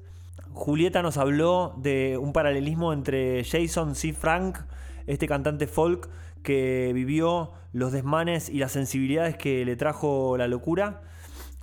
Julieta 0.52 1.02
nos 1.02 1.18
habló 1.18 1.74
de 1.76 2.16
un 2.16 2.32
paralelismo 2.32 2.92
entre 2.92 3.44
Jason 3.44 3.94
C. 3.94 4.12
Frank, 4.12 4.58
este 5.06 5.28
cantante 5.28 5.66
folk 5.66 6.08
que 6.42 6.92
vivió 6.94 7.52
los 7.72 7.92
desmanes 7.92 8.48
y 8.48 8.58
las 8.58 8.72
sensibilidades 8.72 9.36
que 9.36 9.64
le 9.64 9.76
trajo 9.76 10.36
la 10.38 10.48
locura, 10.48 11.02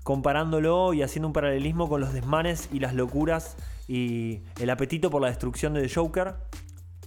comparándolo 0.03 0.93
y 0.93 1.01
haciendo 1.01 1.27
un 1.27 1.33
paralelismo 1.33 1.89
con 1.89 2.01
los 2.01 2.13
desmanes 2.13 2.69
y 2.71 2.79
las 2.79 2.93
locuras 2.93 3.57
y 3.87 4.41
el 4.59 4.69
apetito 4.69 5.09
por 5.09 5.21
la 5.21 5.29
destrucción 5.29 5.73
de 5.73 5.81
The 5.81 5.93
Joker. 5.93 6.35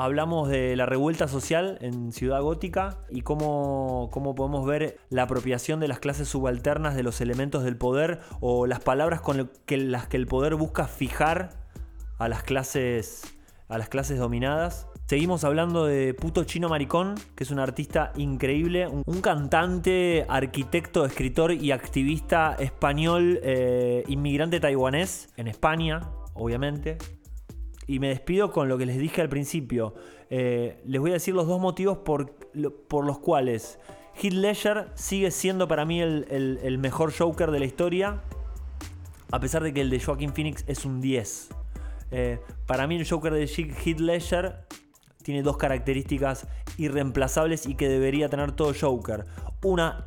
Hablamos 0.01 0.49
de 0.49 0.77
la 0.77 0.87
revuelta 0.87 1.27
social 1.27 1.77
en 1.81 2.13
Ciudad 2.13 2.41
Gótica 2.41 2.99
y 3.11 3.23
cómo, 3.23 4.11
cómo, 4.13 4.37
podemos 4.37 4.65
ver 4.65 5.01
la 5.11 5.25
apropiación 5.25 5.81
de 5.81 5.89
las 5.89 5.99
clases 5.99 6.29
subalternas 6.29 6.95
de 6.95 7.03
los 7.03 7.21
elementos 7.21 7.65
del 7.65 7.77
poder 7.77 8.21
o 8.39 8.69
las 8.69 8.79
palabras 8.79 9.21
con 9.21 9.51
las 9.69 10.07
que 10.07 10.17
el 10.17 10.27
poder 10.29 10.55
busca 10.55 10.87
fijar 10.87 11.51
a 12.19 12.29
las 12.29 12.45
clases, 12.45 13.23
a 13.69 13.77
las 13.77 13.89
clases 13.89 14.21
dominadas. 14.21 14.87
Seguimos 15.07 15.43
hablando 15.43 15.87
de 15.87 16.15
Puto 16.15 16.45
Chino 16.45 16.69
Maricón, 16.69 17.17
que 17.35 17.43
es 17.43 17.51
un 17.51 17.59
artista 17.59 18.13
increíble, 18.17 18.87
un, 18.87 19.21
cantante, 19.21 20.27
arquitecto, 20.29 21.07
escritor 21.07 21.51
y 21.51 21.73
activista 21.73 22.55
español, 22.61 23.41
eh, 23.43 24.05
inmigrante 24.07 24.61
taiwanés 24.61 25.31
en 25.37 25.49
España, 25.49 26.03
obviamente. 26.35 26.99
Y 27.89 27.99
me 27.99 28.09
despido 28.09 28.53
con 28.53 28.69
lo 28.69 28.79
que 28.79 28.87
les 28.87 28.99
dije 28.99 29.21
al 29.21 29.29
principio. 29.29 29.95
Eh, 30.31 30.81
les 30.87 31.01
voy 31.01 31.11
a 31.11 31.15
decir 31.15 31.35
los 31.35 31.49
dos 31.49 31.61
motivos 31.61 31.99
por, 31.99 32.37
los 32.55 33.19
cuales 33.19 33.81
Heath 34.15 34.35
Ledger 34.35 34.89
sigue 34.95 35.31
siendo 35.31 35.67
para 35.67 35.85
mí 35.85 36.01
el, 36.01 36.79
mejor 36.79 37.13
Joker 37.13 37.51
de 37.51 37.59
la 37.59 37.65
historia. 37.65 38.23
A 39.33 39.41
pesar 39.41 39.63
de 39.63 39.75
que 39.75 39.81
el 39.81 39.91
de 39.91 39.99
Joaquin 39.99 40.33
Phoenix 40.33 40.65
es 40.69 40.85
un 40.85 41.01
10. 41.01 41.49
Eh, 42.11 42.41
para 42.67 42.87
mí 42.87 42.97
el 42.97 43.09
Joker 43.09 43.33
de 43.33 43.47
Heath 43.47 44.01
Ledger 44.01 44.67
tiene 45.23 45.43
dos 45.43 45.57
características 45.57 46.47
irreemplazables 46.77 47.67
y 47.67 47.75
que 47.75 47.89
debería 47.89 48.29
tener 48.29 48.53
todo 48.53 48.73
Joker. 48.79 49.27
Una 49.63 50.07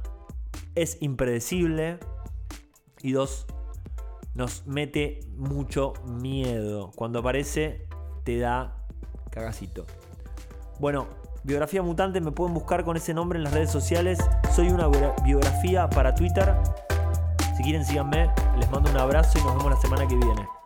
es 0.75 0.97
impredecible 1.01 1.97
y 3.01 3.11
dos 3.11 3.47
nos 4.33 4.65
mete 4.65 5.19
mucho 5.35 5.93
miedo. 6.05 6.91
Cuando 6.95 7.19
aparece, 7.19 7.87
te 8.23 8.39
da 8.39 8.85
cagacito. 9.29 9.85
Bueno, 10.79 11.07
biografía 11.43 11.81
mutante 11.81 12.21
me 12.21 12.31
pueden 12.31 12.53
buscar 12.53 12.83
con 12.83 12.97
ese 12.97 13.13
nombre 13.13 13.37
en 13.37 13.43
las 13.43 13.53
redes 13.53 13.71
sociales. 13.71 14.19
Soy 14.55 14.69
una 14.69 14.87
biografía 15.23 15.89
para 15.89 16.15
Twitter. 16.15 16.53
Si 17.57 17.63
quieren, 17.63 17.85
síganme. 17.85 18.29
Les 18.57 18.69
mando 18.71 18.89
un 18.89 18.97
abrazo 18.97 19.37
y 19.39 19.43
nos 19.43 19.57
vemos 19.57 19.71
la 19.71 19.81
semana 19.81 20.07
que 20.07 20.15
viene. 20.15 20.60